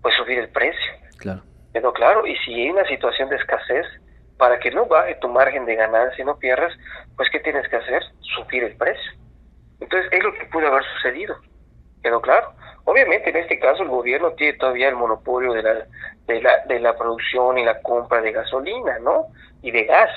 Pues 0.02 0.16
subir 0.16 0.40
el 0.40 0.50
precio. 0.50 0.94
Claro. 1.18 1.42
Pero 1.72 1.94
claro, 1.94 2.26
y 2.26 2.36
si 2.38 2.54
hay 2.54 2.70
una 2.70 2.86
situación 2.86 3.30
de 3.30 3.36
escasez, 3.36 3.86
para 4.38 4.60
que 4.60 4.72
no 4.72 4.86
baje 4.86 5.16
tu 5.16 5.28
margen 5.28 5.66
de 5.66 5.76
ganancia 5.76 6.22
y 6.22 6.26
no 6.26 6.38
pierdas, 6.38 6.74
pues 7.16 7.30
¿qué 7.30 7.40
tienes 7.40 7.68
que 7.70 7.78
hacer? 7.78 8.04
Subir 8.36 8.64
el 8.64 8.76
precio. 8.76 9.12
Entonces 9.80 10.12
es 10.12 10.24
lo 10.24 10.34
que 10.34 10.46
pudo 10.46 10.68
haber 10.68 10.84
sucedido. 10.96 11.36
¿Quedó 12.02 12.22
claro? 12.22 12.54
Obviamente 12.86 13.30
en 13.30 13.38
este 13.38 13.60
caso 13.60 13.84
el 13.84 13.90
gobierno 13.90 14.32
tiene 14.34 14.58
todavía 14.58 14.90
el 14.90 14.96
monopolio 14.96 15.54
de 15.54 15.64
la, 15.64 15.88
de 16.28 16.42
la, 16.42 16.66
de 16.68 16.80
la 16.80 16.96
producción 16.98 17.58
y 17.58 17.64
la 17.64 17.82
compra 17.82 18.22
de 18.22 18.32
gasolina, 18.32 19.00
¿no? 19.00 19.28
Y 19.62 19.72
de 19.72 19.86
gas. 19.86 20.10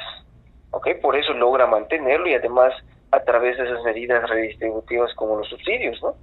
¿Ok? 0.73 0.89
Por 1.01 1.17
eso 1.17 1.33
logra 1.33 1.67
mantenerlo 1.67 2.29
y 2.29 2.35
además 2.35 2.73
a 3.13 3.21
través 3.21 3.57
de 3.57 3.65
esas 3.65 3.83
medidas 3.85 4.29
redistributivas 4.29 5.15
como 5.15 5.37
los 5.39 5.49
subsidios, 5.49 6.03
¿no? 6.03 6.17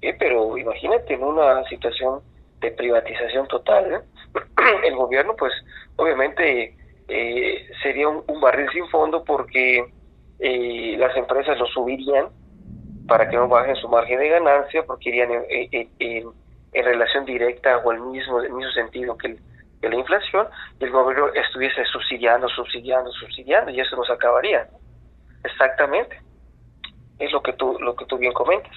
¿Eh? 0.00 0.14
Pero 0.18 0.56
imagínate 0.56 1.14
en 1.14 1.22
una 1.22 1.62
situación 1.64 2.20
de 2.60 2.70
privatización 2.70 3.46
total, 3.48 3.92
¿eh? 3.92 4.00
el 4.84 4.96
gobierno 4.96 5.36
pues 5.36 5.52
obviamente 5.96 6.74
eh, 7.08 7.68
sería 7.82 8.08
un, 8.08 8.40
barril 8.40 8.68
sin 8.72 8.88
fondo 8.88 9.24
porque 9.24 9.92
eh, 10.38 10.96
las 10.98 11.16
empresas 11.16 11.58
lo 11.58 11.66
subirían 11.66 12.28
para 13.06 13.28
que 13.28 13.36
no 13.36 13.48
bajen 13.48 13.76
su 13.76 13.88
margen 13.88 14.18
de 14.18 14.28
ganancia 14.28 14.84
porque 14.84 15.10
irían 15.10 15.30
en, 15.50 16.32
relación 16.72 17.24
directa 17.24 17.78
o 17.78 17.92
el 17.92 18.00
mismo, 18.00 18.40
el 18.40 18.52
mismo 18.52 18.70
sentido 18.72 19.16
que, 19.16 19.38
la 19.82 19.94
inflación 19.94 20.48
y 20.80 20.84
el 20.84 20.90
gobierno 20.90 21.28
estuviese 21.32 21.84
subsidiando, 21.84 22.48
subsidiando, 22.48 23.12
subsidiando 23.12 23.70
y 23.70 23.78
eso 23.78 23.94
nos 23.94 24.10
acabaría. 24.10 24.68
Exactamente. 25.44 26.20
Es 27.20 27.30
lo 27.30 27.40
que 27.40 27.52
tú, 27.52 27.78
lo 27.78 27.94
que 27.94 28.04
tú 28.06 28.18
bien 28.18 28.32
comentas. 28.32 28.72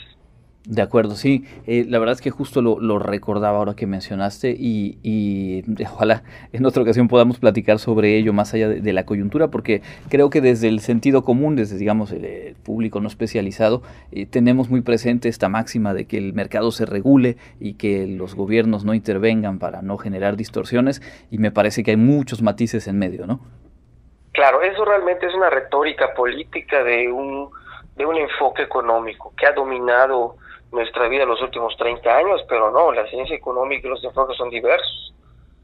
De 0.65 0.81
acuerdo, 0.81 1.15
sí. 1.15 1.45
Eh, 1.67 1.85
la 1.87 1.99
verdad 1.99 2.13
es 2.13 2.21
que 2.21 2.31
justo 2.31 2.61
lo, 2.61 2.99
recordaba 2.99 3.57
ahora 3.57 3.75
que 3.75 3.87
mencionaste 3.87 4.51
y, 4.51 5.63
ojalá 5.93 6.23
en 6.51 6.65
otra 6.65 6.83
ocasión 6.83 7.07
podamos 7.07 7.39
platicar 7.39 7.79
sobre 7.79 8.17
ello 8.17 8.33
más 8.33 8.53
allá 8.53 8.67
de, 8.67 8.93
la 8.93 9.05
coyuntura, 9.05 9.47
porque 9.47 9.81
creo 10.09 10.29
que 10.29 10.41
desde 10.41 10.67
el 10.67 10.81
sentido 10.81 11.23
común, 11.23 11.55
desde 11.55 11.77
digamos 11.77 12.11
el, 12.11 12.55
público 12.63 12.99
no 12.99 13.07
especializado, 13.07 13.81
eh, 14.11 14.25
tenemos 14.25 14.69
muy 14.69 14.81
presente 14.81 15.29
esta 15.29 15.47
máxima 15.47 15.93
de 15.93 16.05
que 16.05 16.17
el 16.17 16.33
mercado 16.33 16.71
se 16.71 16.85
regule 16.85 17.37
y 17.59 17.75
que 17.75 18.05
los 18.05 18.35
gobiernos 18.35 18.83
no 18.83 18.93
intervengan 18.93 19.59
para 19.59 19.81
no 19.81 19.97
generar 19.97 20.35
distorsiones 20.35 21.01
y 21.31 21.37
me 21.37 21.51
parece 21.51 21.83
que 21.83 21.91
hay 21.91 21.97
muchos 21.97 22.41
matices 22.41 22.87
en 22.87 22.99
medio, 22.99 23.25
¿no? 23.25 23.39
Claro, 24.33 24.61
eso 24.61 24.83
realmente 24.85 25.25
es 25.25 25.33
una 25.33 25.49
retórica 25.49 26.13
política 26.13 26.83
de 26.83 27.11
un, 27.11 27.49
de 27.95 28.05
un 28.05 28.17
enfoque 28.17 28.63
económico 28.63 29.33
que 29.37 29.47
ha 29.47 29.53
dominado 29.53 30.35
nuestra 30.71 31.07
vida 31.07 31.25
los 31.25 31.41
últimos 31.41 31.75
30 31.77 32.09
años, 32.15 32.41
pero 32.47 32.71
no, 32.71 32.91
la 32.91 33.07
ciencia 33.07 33.35
económica 33.35 33.87
y 33.87 33.89
los 33.89 34.03
enfoques 34.03 34.37
son 34.37 34.49
diversos. 34.49 35.13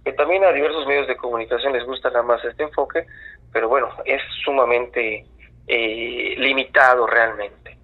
Que 0.04 0.14
también 0.14 0.44
a 0.44 0.52
diversos 0.52 0.86
medios 0.88 1.08
de 1.08 1.18
comunicación 1.18 1.74
les 1.74 1.86
gusta 1.86 2.10
nada 2.10 2.24
más 2.24 2.44
este 2.44 2.64
enfoque, 2.64 3.06
pero 3.52 3.70
bueno, 3.70 3.90
es 4.06 4.22
sumamente 4.44 5.26
eh, 5.68 6.36
limitado 6.38 7.08
realmente. 7.08 7.78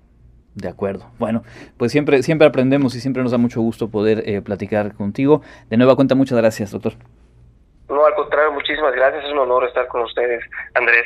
De 0.54 0.68
acuerdo. 0.68 1.06
Bueno, 1.18 1.44
pues 1.78 1.92
siempre, 1.92 2.24
siempre 2.24 2.46
aprendemos 2.48 2.94
y 2.96 3.00
siempre 3.00 3.24
nos 3.24 3.32
da 3.32 3.38
mucho 3.38 3.62
gusto 3.62 3.90
poder 3.90 4.24
eh, 4.28 4.42
platicar 4.42 4.94
contigo. 4.96 5.42
De 5.70 5.78
nueva 5.78 5.96
cuenta, 5.96 6.14
muchas 6.14 6.38
gracias, 6.38 6.72
doctor. 6.72 6.94
No, 7.88 8.06
al 8.06 8.14
contrario, 8.16 8.52
muchísimas 8.52 8.94
gracias. 8.94 9.26
Es 9.26 9.32
un 9.32 9.40
honor 9.40 9.66
estar 9.66 9.88
con 9.88 10.02
ustedes, 10.02 10.44
Andrés 10.74 11.06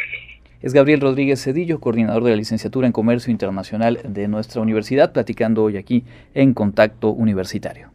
es 0.65 0.73
Gabriel 0.73 0.99
Rodríguez 0.99 1.43
Cedillo, 1.43 1.80
coordinador 1.80 2.23
de 2.23 2.32
la 2.32 2.38
licenciatura 2.38 2.88
en 2.88 2.91
Comercio 2.91 3.30
Internacional 3.30 3.99
de 4.04 4.28
nuestra 4.28 4.63
universidad, 4.63 5.12
platicando 5.12 5.63
hoy 5.63 5.78
aquí 5.78 6.06
en 6.34 6.56
Contacto 6.56 7.12
Universitario. 7.12 7.94